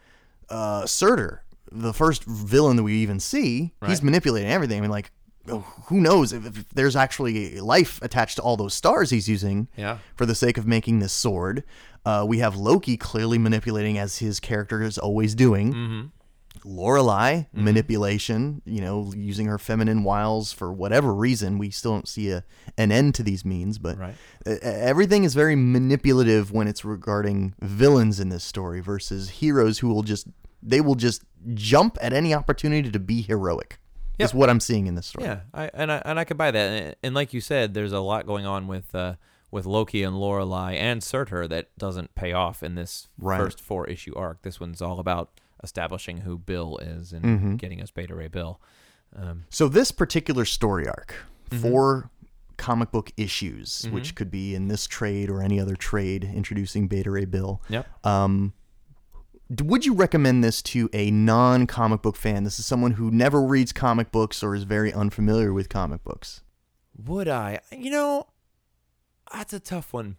uh, 0.49 0.87
Surtur, 0.87 1.43
the 1.71 1.93
first 1.93 2.25
villain 2.25 2.77
that 2.77 2.83
we 2.83 2.95
even 2.95 3.21
see. 3.21 3.73
He's 3.87 4.03
manipulating 4.03 4.51
everything. 4.51 4.79
I 4.79 4.81
mean, 4.81 4.91
like. 4.91 5.13
Who 5.47 6.01
knows 6.01 6.33
if, 6.33 6.45
if 6.47 6.69
there's 6.71 6.95
actually 6.97 7.59
life 7.61 7.99
attached 8.03 8.37
to 8.37 8.43
all 8.43 8.57
those 8.57 8.75
stars 8.75 9.11
he's 9.11 9.29
using? 9.29 9.69
Yeah. 9.77 9.99
for 10.15 10.27
the 10.27 10.35
sake 10.35 10.59
of 10.59 10.67
making 10.67 10.99
this 10.99 11.13
sword. 11.13 11.65
Uh, 12.05 12.25
we 12.27 12.39
have 12.39 12.57
Loki 12.57 12.97
clearly 12.97 13.39
manipulating 13.39 13.99
as 13.99 14.19
his 14.19 14.41
character 14.41 14.83
is 14.83 14.99
always 14.99 15.35
doing. 15.35 15.73
Mm-hmm. 15.75 16.07
Lorelei 16.65 17.45
manipulation, 17.53 18.63
you 18.65 18.81
know, 18.81 19.13
using 19.17 19.47
her 19.47 19.59
feminine 19.59 20.03
wiles 20.05 20.53
for 20.53 20.73
whatever 20.73 21.15
reason. 21.15 21.57
We 21.59 21.71
still 21.71 21.93
don't 21.93 22.09
see 22.09 22.31
a 22.31 22.45
an 22.77 22.91
end 22.93 23.15
to 23.17 23.23
these 23.23 23.45
means, 23.45 23.79
but 23.79 23.97
Right. 23.99 24.15
everything 24.45 25.25
is 25.25 25.35
very 25.35 25.55
manipulative 25.57 26.51
when 26.53 26.67
it's 26.69 26.85
regarding 26.85 27.55
villains 27.61 28.19
in 28.21 28.29
this 28.29 28.45
story 28.45 28.81
versus 28.81 29.29
heroes 29.31 29.79
who 29.79 29.89
will 29.89 30.03
just 30.03 30.27
they 30.63 30.81
will 30.81 30.97
just 30.97 31.23
jump 31.55 31.97
at 32.03 32.13
any 32.13 32.35
opportunity 32.35 32.91
to 32.91 32.99
be 32.99 33.23
heroic. 33.23 33.79
Is 34.19 34.35
what 34.35 34.51
I'm 34.51 34.61
seeing 34.61 34.87
in 34.87 34.95
this 34.95 35.07
story. 35.07 35.27
Yeah, 35.27 35.41
I 35.55 35.71
and 35.75 35.91
I 35.93 36.03
and 36.05 36.19
I 36.19 36.25
could 36.25 36.37
buy 36.37 36.51
that. 36.51 36.83
And, 36.83 36.97
and 37.03 37.15
like 37.15 37.33
you 37.33 37.41
said, 37.41 37.75
there's 37.75 37.93
a 37.93 38.01
lot 38.01 38.27
going 38.27 38.47
on 38.47 38.67
with 38.67 38.95
uh, 38.95 39.15
with 39.51 39.65
Loki 39.67 40.03
and 40.03 40.19
Lorelei 40.19 40.73
and 40.73 41.03
Surtur 41.03 41.47
that 41.49 41.69
doesn't 41.79 42.15
pay 42.15 42.33
off 42.33 42.63
in 42.63 42.75
this 42.75 43.09
Right. 43.19 43.39
first 43.39 43.61
four 43.61 43.87
issue 43.87 44.15
arc. 44.17 44.43
This 44.43 44.61
one's 44.61 44.83
all 44.83 44.99
about 45.01 45.41
establishing 45.63 46.19
who 46.19 46.37
Bill 46.39 46.79
is 46.79 47.13
and 47.13 47.25
Mm-hmm. 47.25 47.55
getting 47.57 47.81
us 47.81 47.91
Beta 47.91 48.15
Ray 48.15 48.29
Bill. 48.29 48.61
Um, 49.17 49.45
So 49.51 49.69
this 49.69 49.91
particular 49.93 50.45
story 50.45 50.87
arc, 50.87 51.15
Mm-hmm. 51.51 51.63
four 51.63 52.11
comic 52.59 52.91
book 52.91 53.11
issues, 53.17 53.87
which 53.91 54.15
could 54.17 54.31
be 54.31 54.55
in 54.55 54.69
this 54.69 54.87
trade 54.87 55.31
or 55.31 55.41
any 55.43 55.59
other 55.61 55.77
trade 55.77 56.25
introducing 56.25 56.89
Beta 56.89 57.11
Ray 57.11 57.25
Bill. 57.25 57.63
yep. 57.69 57.87
Um, 58.05 58.53
would 59.51 59.87
you 59.87 59.95
recommend 59.95 60.45
this 60.45 60.61
to 60.63 60.91
a 60.93 61.11
non-comic 61.11 62.03
book 62.03 62.17
fan? 62.17 62.45
This 62.45 62.59
is 62.59 62.67
someone 62.67 62.93
who 62.93 63.11
never 63.11 63.43
reads 63.43 63.73
comic 63.73 64.11
books 64.13 64.43
or 64.43 64.55
is 64.55 64.65
very 64.65 64.93
unfamiliar 64.93 65.53
with 65.53 65.69
comic 65.69 66.05
books. 66.05 66.43
Would 67.07 67.29
I? 67.29 67.61
You 67.71 67.91
know, 67.91 68.27
that's 69.33 69.53
a 69.53 69.61
tough 69.61 69.93
one. 69.93 70.17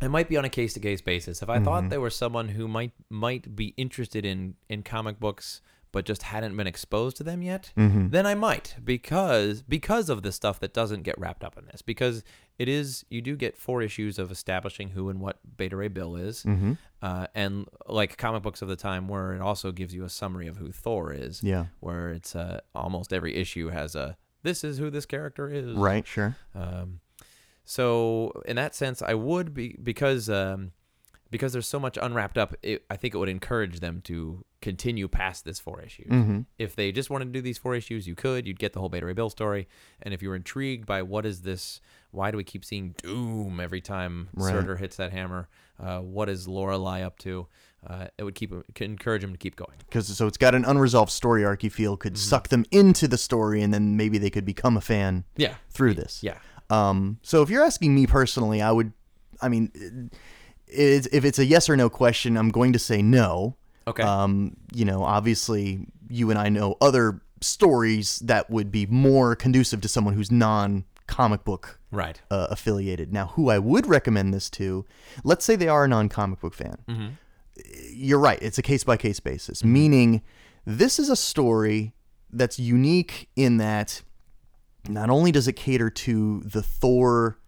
It 0.00 0.08
might 0.08 0.28
be 0.28 0.36
on 0.36 0.44
a 0.44 0.48
case 0.50 0.72
to 0.74 0.80
case 0.80 1.00
basis. 1.00 1.40
If 1.42 1.48
I 1.48 1.56
Mm-hmm. 1.56 1.64
thought 1.64 1.90
there 1.90 2.00
was 2.00 2.16
someone 2.16 2.48
who 2.48 2.66
might 2.66 2.92
might 3.08 3.54
be 3.54 3.74
interested 3.76 4.24
in 4.24 4.54
in 4.68 4.82
comic 4.82 5.20
books 5.20 5.60
but 5.94 6.04
just 6.04 6.24
hadn't 6.24 6.54
been 6.56 6.66
exposed 6.66 7.16
to 7.16 7.24
them 7.24 7.40
yet, 7.40 7.72
Mm-hmm. 7.78 8.08
then 8.10 8.26
I 8.26 8.34
might 8.34 8.76
because 8.84 9.62
because 9.62 10.10
of 10.10 10.22
the 10.22 10.32
stuff 10.32 10.60
that 10.60 10.74
doesn't 10.74 11.02
get 11.04 11.18
wrapped 11.18 11.42
up 11.42 11.56
in 11.56 11.64
this. 11.66 11.80
Because 11.80 12.22
it 12.58 12.68
is 12.68 13.04
you 13.08 13.22
do 13.22 13.34
get 13.36 13.56
four 13.56 13.80
issues 13.80 14.18
of 14.18 14.30
establishing 14.30 14.90
who 14.90 15.08
and 15.08 15.18
what 15.20 15.38
Beta 15.56 15.76
Ray 15.76 15.88
Bill 15.88 16.14
is, 16.16 16.42
Mm-hmm. 16.44 16.72
uh, 17.00 17.26
and 17.34 17.66
like 17.88 18.16
comic 18.18 18.42
books 18.42 18.60
of 18.60 18.68
the 18.68 18.76
time, 18.76 19.08
where 19.08 19.32
it 19.32 19.40
also 19.40 19.72
gives 19.72 19.94
you 19.94 20.04
a 20.04 20.08
summary 20.10 20.46
of 20.48 20.56
who 20.58 20.70
Thor 20.72 21.12
is. 21.12 21.42
Yeah. 21.42 21.66
where 21.80 22.10
it's 22.10 22.36
uh, 22.36 22.60
almost 22.74 23.12
every 23.12 23.34
issue 23.36 23.68
has 23.70 23.94
a 23.94 24.16
this 24.42 24.62
is 24.62 24.76
who 24.78 24.90
this 24.90 25.06
character 25.06 25.48
is. 25.48 25.74
Right. 25.74 26.06
Sure. 26.06 26.36
Um, 26.54 27.00
so 27.64 28.42
in 28.46 28.56
that 28.56 28.74
sense, 28.74 29.00
I 29.02 29.14
would 29.14 29.54
be 29.54 29.76
because 29.82 30.28
um, 30.28 30.72
because 31.34 31.52
there's 31.52 31.66
so 31.66 31.80
much 31.80 31.98
unwrapped 32.00 32.38
up. 32.38 32.54
It, 32.62 32.84
I 32.88 32.96
think 32.96 33.12
it 33.12 33.18
would 33.18 33.28
encourage 33.28 33.80
them 33.80 34.00
to 34.02 34.44
continue 34.62 35.08
past 35.08 35.44
this 35.44 35.58
four 35.58 35.82
issues. 35.82 36.06
Mm-hmm. 36.06 36.42
If 36.60 36.76
they 36.76 36.92
just 36.92 37.10
wanted 37.10 37.24
to 37.24 37.30
do 37.32 37.40
these 37.40 37.58
four 37.58 37.74
issues, 37.74 38.06
you 38.06 38.14
could. 38.14 38.46
You'd 38.46 38.60
get 38.60 38.72
the 38.72 38.78
whole 38.78 38.88
Beta 38.88 39.04
Ray 39.04 39.14
Bill 39.14 39.28
story. 39.30 39.66
And 40.00 40.14
if 40.14 40.22
you 40.22 40.28
were 40.28 40.36
intrigued 40.36 40.86
by 40.86 41.02
what 41.02 41.26
is 41.26 41.42
this, 41.42 41.80
why 42.12 42.30
do 42.30 42.36
we 42.36 42.44
keep 42.44 42.64
seeing 42.64 42.94
doom 43.02 43.58
every 43.58 43.80
time 43.80 44.28
Right. 44.32 44.52
Surtur 44.52 44.76
hits 44.76 44.94
that 44.98 45.10
hammer? 45.10 45.48
Uh, 45.82 45.98
what 45.98 46.28
is 46.28 46.46
Lorelei 46.46 47.02
up 47.02 47.18
to? 47.18 47.48
Uh, 47.84 48.06
it 48.16 48.22
would 48.22 48.36
keep 48.36 48.52
could 48.76 48.84
encourage 48.84 49.22
them 49.22 49.32
to 49.32 49.38
keep 49.38 49.56
going. 49.56 49.76
Because 49.78 50.06
so 50.16 50.28
it's 50.28 50.38
got 50.38 50.54
an 50.54 50.64
unresolved 50.64 51.10
story 51.10 51.44
arc 51.44 51.64
you 51.64 51.70
feel 51.70 51.96
could 51.96 52.16
suck 52.16 52.46
them 52.46 52.64
into 52.70 53.08
the 53.08 53.18
story, 53.18 53.60
and 53.60 53.74
then 53.74 53.96
maybe 53.96 54.18
they 54.18 54.30
could 54.30 54.44
become 54.44 54.76
a 54.76 54.80
fan 54.80 55.24
Yeah, 55.36 55.56
through 55.70 55.94
this. 55.94 56.22
yeah, 56.22 56.38
Um, 56.70 57.18
so 57.22 57.42
if 57.42 57.50
you're 57.50 57.64
asking 57.64 57.92
me 57.92 58.06
personally, 58.06 58.62
I 58.62 58.70
would, 58.70 58.92
I 59.42 59.48
mean, 59.48 60.10
it's, 60.74 61.06
if 61.12 61.24
it's 61.24 61.38
a 61.38 61.44
yes 61.44 61.68
or 61.68 61.76
no 61.76 61.88
question, 61.88 62.36
I'm 62.36 62.50
going 62.50 62.72
to 62.72 62.78
say 62.78 63.02
no. 63.02 63.56
okay, 63.86 64.02
Um, 64.02 64.56
you 64.72 64.84
know, 64.84 65.02
obviously, 65.02 65.86
you 66.08 66.30
and 66.30 66.38
I 66.38 66.48
know 66.48 66.76
other 66.80 67.20
stories 67.40 68.18
that 68.20 68.50
would 68.50 68.72
be 68.72 68.86
more 68.86 69.36
conducive 69.36 69.80
to 69.82 69.88
someone 69.88 70.14
who's 70.14 70.30
non 70.30 70.84
comic 71.06 71.44
book 71.44 71.78
right. 71.90 72.20
uh, 72.30 72.48
affiliated. 72.50 73.12
Now, 73.12 73.26
who 73.28 73.50
I 73.50 73.58
would 73.58 73.86
recommend 73.86 74.32
this 74.32 74.48
to, 74.50 74.84
let's 75.22 75.44
say 75.44 75.56
they 75.56 75.68
are 75.68 75.84
a 75.84 75.88
non 75.88 76.08
comic 76.08 76.40
book 76.40 76.54
fan. 76.54 76.78
Mm-hmm. 76.88 77.06
You're 77.92 78.18
right, 78.18 78.38
it's 78.42 78.58
a 78.58 78.62
case 78.62 78.82
by 78.82 78.96
case 78.96 79.20
basis, 79.20 79.62
meaning 79.62 80.22
this 80.64 80.98
is 80.98 81.08
a 81.08 81.16
story 81.16 81.92
that's 82.32 82.58
unique 82.58 83.28
in 83.36 83.58
that 83.58 84.02
not 84.88 85.08
only 85.08 85.30
does 85.30 85.46
it 85.46 85.54
cater 85.54 85.88
to 85.88 86.40
the 86.40 86.62
Thor 86.62 87.38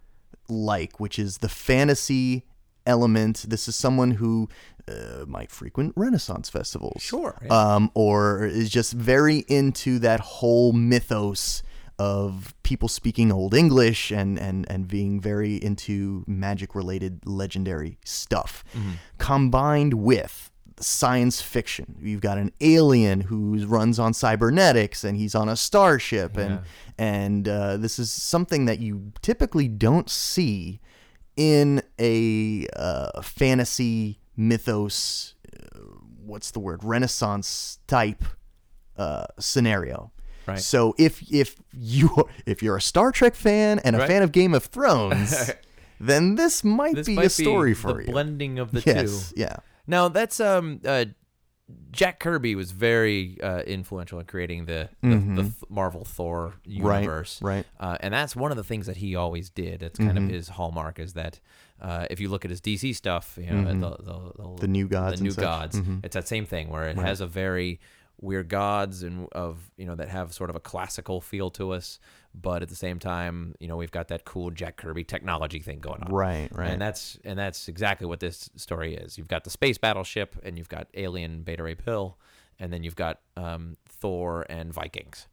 like, 0.47 0.99
which 0.99 1.19
is 1.19 1.39
the 1.39 1.49
fantasy 1.49 2.45
element, 2.87 3.45
this 3.47 3.67
is 3.67 3.75
someone 3.75 4.11
who 4.11 4.49
uh, 4.87 5.25
might 5.27 5.51
frequent 5.51 5.93
Renaissance 5.95 6.49
festivals. 6.49 7.01
Sure, 7.01 7.37
yeah. 7.43 7.75
Um, 7.75 7.91
or 7.93 8.45
is 8.45 8.69
just 8.69 8.93
very 8.93 9.45
into 9.47 9.99
that 9.99 10.19
whole 10.19 10.73
mythos 10.73 11.63
of 11.99 12.53
people 12.63 12.87
speaking 12.87 13.31
Old 13.31 13.53
English 13.53 14.11
and, 14.11 14.39
and, 14.39 14.69
and 14.69 14.87
being 14.87 15.19
very 15.19 15.55
into 15.55 16.23
magic 16.27 16.75
related 16.75 17.25
legendary 17.25 17.97
stuff. 18.03 18.63
Combined 19.17 19.95
with 19.95 20.51
science 20.79 21.41
fiction. 21.41 21.95
You've 21.99 22.21
got 22.21 22.37
an 22.37 22.51
alien 22.61 23.21
who 23.21 23.57
runs 23.65 23.99
on 23.99 24.13
cybernetics 24.13 25.03
and 25.03 25.17
he's 25.17 25.35
on 25.35 25.49
a 25.49 25.55
starship, 25.55 26.37
and 26.37 26.59
and 26.97 27.47
uh, 27.47 27.77
this 27.77 27.99
is 27.99 28.11
something 28.11 28.65
that 28.65 28.79
you 28.79 29.11
typically 29.21 29.67
don't 29.67 30.09
see 30.09 30.79
in 31.37 31.81
a 31.99 32.67
uh, 32.75 33.21
fantasy 33.21 34.19
mythos. 34.35 35.35
Uh, 35.55 35.79
what's 36.25 36.51
the 36.51 36.59
word? 36.59 36.83
Renaissance 36.83 37.79
type 37.87 38.23
uh, 38.97 39.27
scenario. 39.39 40.11
Right. 40.45 40.59
So 40.59 40.95
if 40.97 41.21
if 41.31 41.55
you 41.73 42.27
if 42.45 42.63
you're 42.63 42.77
a 42.77 42.81
Star 42.81 43.11
Trek 43.11 43.35
fan 43.35 43.79
and 43.79 43.95
a 43.95 43.99
Right. 43.99 44.07
fan 44.07 44.23
of 44.23 44.31
Game 44.31 44.53
of 44.53 44.65
Thrones, 44.65 45.51
then 45.99 46.35
this 46.35 46.63
might 46.63 46.95
This 46.95 47.07
be 47.07 47.15
might 47.15 47.25
a 47.25 47.29
story 47.29 47.71
be 47.71 47.75
for 47.75 47.93
the 47.93 48.05
you. 48.05 48.11
blending 48.11 48.57
of 48.59 48.71
the 48.71 48.81
yes, 48.85 49.31
two. 49.33 49.41
yeah. 49.41 49.57
Now 49.85 50.07
that's 50.07 50.39
um 50.39 50.79
uh, 50.85 51.05
Jack 51.91 52.19
Kirby 52.19 52.55
was 52.55 52.71
very 52.71 53.37
uh, 53.41 53.59
influential 53.63 54.19
in 54.19 54.25
creating 54.25 54.65
the 54.65 54.89
the, 55.01 55.09
the 55.35 55.41
Th- 55.43 55.53
Marvel 55.69 56.05
Thor 56.05 56.53
universe, 56.65 57.37
Mm-hmm. 57.37 57.45
right. 57.45 57.65
Uh, 57.79 57.97
and 57.99 58.13
that's 58.13 58.35
one 58.35 58.51
of 58.51 58.57
the 58.57 58.63
things 58.63 58.85
that 58.87 58.97
he 58.97 59.15
always 59.15 59.49
did. 59.49 59.83
It's 59.83 59.99
kind 59.99 60.17
of 60.17 60.29
his 60.29 60.47
hallmark 60.49 60.97
is 60.99 61.13
that 61.13 61.39
uh, 61.81 62.07
if 62.09 62.19
you 62.21 62.29
look 62.29 62.45
at 62.45 62.51
his 62.51 62.61
DC 62.61 62.95
stuff, 62.95 63.37
you 63.41 63.51
know 63.51 63.73
the, 63.73 63.97
the, 64.01 64.31
the 64.55 64.55
The 64.61 64.67
new 64.67 64.87
gods 64.87 65.19
the 65.19 65.23
new 65.25 65.33
gods, 65.33 65.81
it's 66.03 66.13
that 66.15 66.27
same 66.27 66.45
thing 66.45 66.69
where 66.69 66.87
it 66.87 66.97
has 66.97 67.19
a 67.21 67.27
very 67.27 67.79
weird 68.19 68.47
gods 68.49 69.03
and 69.03 69.27
of 69.33 69.69
you 69.77 69.85
know 69.85 69.93
that 69.95 70.09
have 70.09 70.33
sort 70.33 70.49
of 70.49 70.55
a 70.55 70.59
classical 70.61 71.19
feel 71.21 71.49
to 71.51 71.71
us, 71.71 71.99
but 72.39 72.61
at 72.61 72.69
the 72.69 72.75
same 72.75 72.99
time, 72.99 73.55
you 73.59 73.67
know 73.67 73.77
we've 73.77 73.91
got 73.91 74.07
that 74.09 74.25
cool 74.25 74.51
Jack 74.51 74.77
Kirby 74.77 75.03
technology 75.03 75.59
thing 75.59 75.79
going 75.79 76.03
on, 76.03 76.11
Right, 76.11 76.49
right. 76.51 76.69
and 76.69 76.81
that's 76.81 77.17
and 77.23 77.37
that's 77.37 77.67
exactly 77.67 78.07
what 78.07 78.19
this 78.19 78.49
story 78.55 78.95
is. 78.95 79.17
You've 79.17 79.27
got 79.27 79.43
the 79.43 79.49
space 79.49 79.77
battleship, 79.77 80.35
and 80.43 80.57
you've 80.57 80.69
got 80.69 80.87
alien 80.93 81.41
Beta 81.43 81.63
Ray 81.63 81.73
Bill, 81.75 82.17
and 82.59 82.71
then 82.71 82.83
you've 82.83 82.95
got 82.95 83.19
um, 83.35 83.77
Thor 83.87 84.45
and 84.49 84.73
Vikings. 84.73 85.27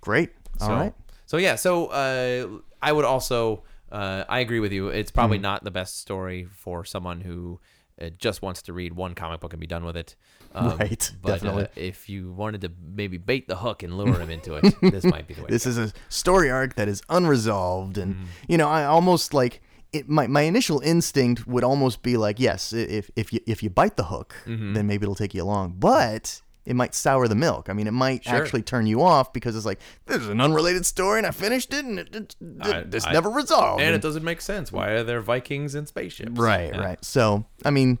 Great. 0.00 0.30
All 0.60 0.68
so, 0.68 0.74
right. 0.74 0.94
So 1.26 1.36
yeah, 1.36 1.56
so 1.56 1.86
uh, 1.86 2.60
I 2.82 2.92
would 2.92 3.04
also 3.04 3.62
uh, 3.90 4.24
I 4.28 4.40
agree 4.40 4.60
with 4.60 4.72
you. 4.72 4.88
It's 4.88 5.10
probably 5.10 5.38
not 5.38 5.64
the 5.64 5.70
best 5.70 6.00
story 6.00 6.44
for 6.44 6.84
someone 6.84 7.20
who 7.20 7.60
uh, 8.00 8.10
just 8.18 8.42
wants 8.42 8.62
to 8.62 8.72
read 8.72 8.94
one 8.94 9.14
comic 9.14 9.40
book 9.40 9.52
and 9.52 9.60
be 9.60 9.66
done 9.66 9.84
with 9.84 9.96
it. 9.96 10.16
Um, 10.54 10.76
Right, 10.78 11.10
But 11.22 11.32
definitely. 11.32 11.64
Uh, 11.64 11.68
if 11.76 12.08
you 12.08 12.32
wanted 12.32 12.60
to 12.62 12.70
maybe 12.94 13.16
bait 13.18 13.48
the 13.48 13.56
hook 13.56 13.82
and 13.82 13.96
lure 13.98 14.18
him 14.20 14.30
into 14.30 14.54
it, 14.54 14.74
this 14.80 15.04
might 15.14 15.26
be 15.26 15.34
the 15.34 15.42
way. 15.42 15.48
This 15.50 15.66
is 15.66 15.76
a 15.78 15.92
story 16.08 16.50
arc 16.50 16.76
that 16.76 16.88
is 16.88 17.02
unresolved, 17.08 17.98
and 17.98 18.14
Mm-hmm. 18.14 18.24
you 18.48 18.58
know, 18.58 18.68
I 18.68 18.84
almost 18.84 19.34
like 19.34 19.60
it. 19.92 20.08
My, 20.08 20.26
my 20.26 20.42
initial 20.42 20.80
instinct 20.80 21.46
would 21.46 21.64
almost 21.64 22.02
be 22.02 22.16
like, 22.16 22.38
yes, 22.40 22.72
if 22.72 23.10
if 23.16 23.32
you 23.32 23.40
if 23.46 23.62
you 23.62 23.70
bite 23.70 23.96
the 23.96 24.04
hook, 24.04 24.34
Mm-hmm. 24.46 24.74
then 24.74 24.86
maybe 24.86 25.04
it'll 25.04 25.14
take 25.14 25.34
you 25.34 25.42
along, 25.42 25.74
but. 25.78 26.40
It 26.66 26.74
might 26.76 26.94
sour 26.94 27.28
the 27.28 27.34
milk. 27.34 27.68
I 27.68 27.74
mean, 27.74 27.86
it 27.86 27.90
might 27.92 28.24
Sure. 28.24 28.36
actually 28.36 28.62
turn 28.62 28.86
you 28.86 29.02
off 29.02 29.34
because 29.34 29.54
it's 29.54 29.66
like 29.66 29.80
this 30.06 30.16
is 30.22 30.28
an 30.28 30.40
unrelated 30.40 30.86
story, 30.86 31.18
and 31.18 31.26
I 31.26 31.30
finished 31.30 31.74
it, 31.74 31.84
and 31.84 31.98
it, 31.98 32.16
it, 32.16 32.36
I- 32.62 32.84
it's 32.90 33.06
I- 33.06 33.12
never 33.12 33.28
resolved. 33.28 33.82
and 33.82 33.94
it 33.94 34.00
doesn't 34.00 34.24
make 34.24 34.40
sense. 34.40 34.72
Why 34.72 34.92
are 34.92 35.02
there 35.04 35.20
Vikings 35.20 35.74
and 35.74 35.86
spaceships? 35.86 36.32
Right, 36.32 36.72
Yeah. 36.72 36.80
right. 36.80 37.04
So, 37.04 37.44
I 37.66 37.70
mean, 37.70 37.98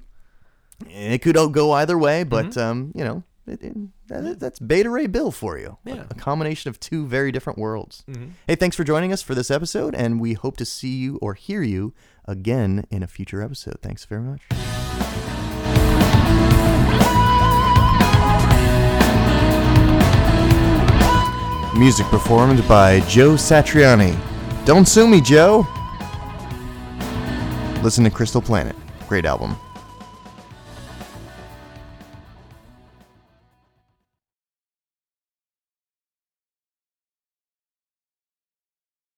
it 0.88 1.22
could 1.22 1.36
all 1.36 1.48
go 1.48 1.72
either 1.72 1.96
way, 1.98 2.24
but 2.24 2.46
Mm-hmm. 2.46 2.60
um, 2.60 2.92
you 2.94 3.04
know, 3.04 3.22
it, 3.46 3.62
it, 3.62 3.74
that, 4.08 4.38
that's 4.40 4.58
Beta 4.58 4.88
Ray 4.90 5.06
Bill 5.06 5.30
for 5.30 5.58
you. 5.58 5.78
Yeah. 5.84 5.94
Mm-hmm. 5.96 6.10
A, 6.10 6.14
combination 6.14 6.68
of 6.70 6.80
two 6.80 7.06
very 7.06 7.30
different 7.32 7.58
worlds. 7.58 8.04
Hey, 8.46 8.54
thanks 8.54 8.76
for 8.76 8.84
joining 8.84 9.12
us 9.12 9.22
for 9.22 9.34
this 9.34 9.50
episode, 9.50 9.94
and 9.94 10.20
we 10.20 10.32
hope 10.34 10.56
to 10.58 10.64
see 10.64 10.94
you 10.96 11.18
or 11.20 11.34
hear 11.34 11.62
you 11.62 11.94
again 12.26 12.86
in 12.90 13.02
a 13.02 13.06
future 13.06 13.42
episode. 13.42 13.76
Thanks 13.82 14.04
very 14.04 14.22
much. 14.22 14.42
Music 21.76 22.06
performed 22.06 22.66
by 22.68 23.00
Joe 23.00 23.32
Satriani. 23.32 24.16
Don't 24.64 24.86
sue 24.86 25.08
me, 25.08 25.20
Joe. 25.20 25.66
Listen 27.82 28.04
to 28.04 28.10
Crystal 28.10 28.40
Planet. 28.40 28.76
Great 29.08 29.24
album. 29.24 29.56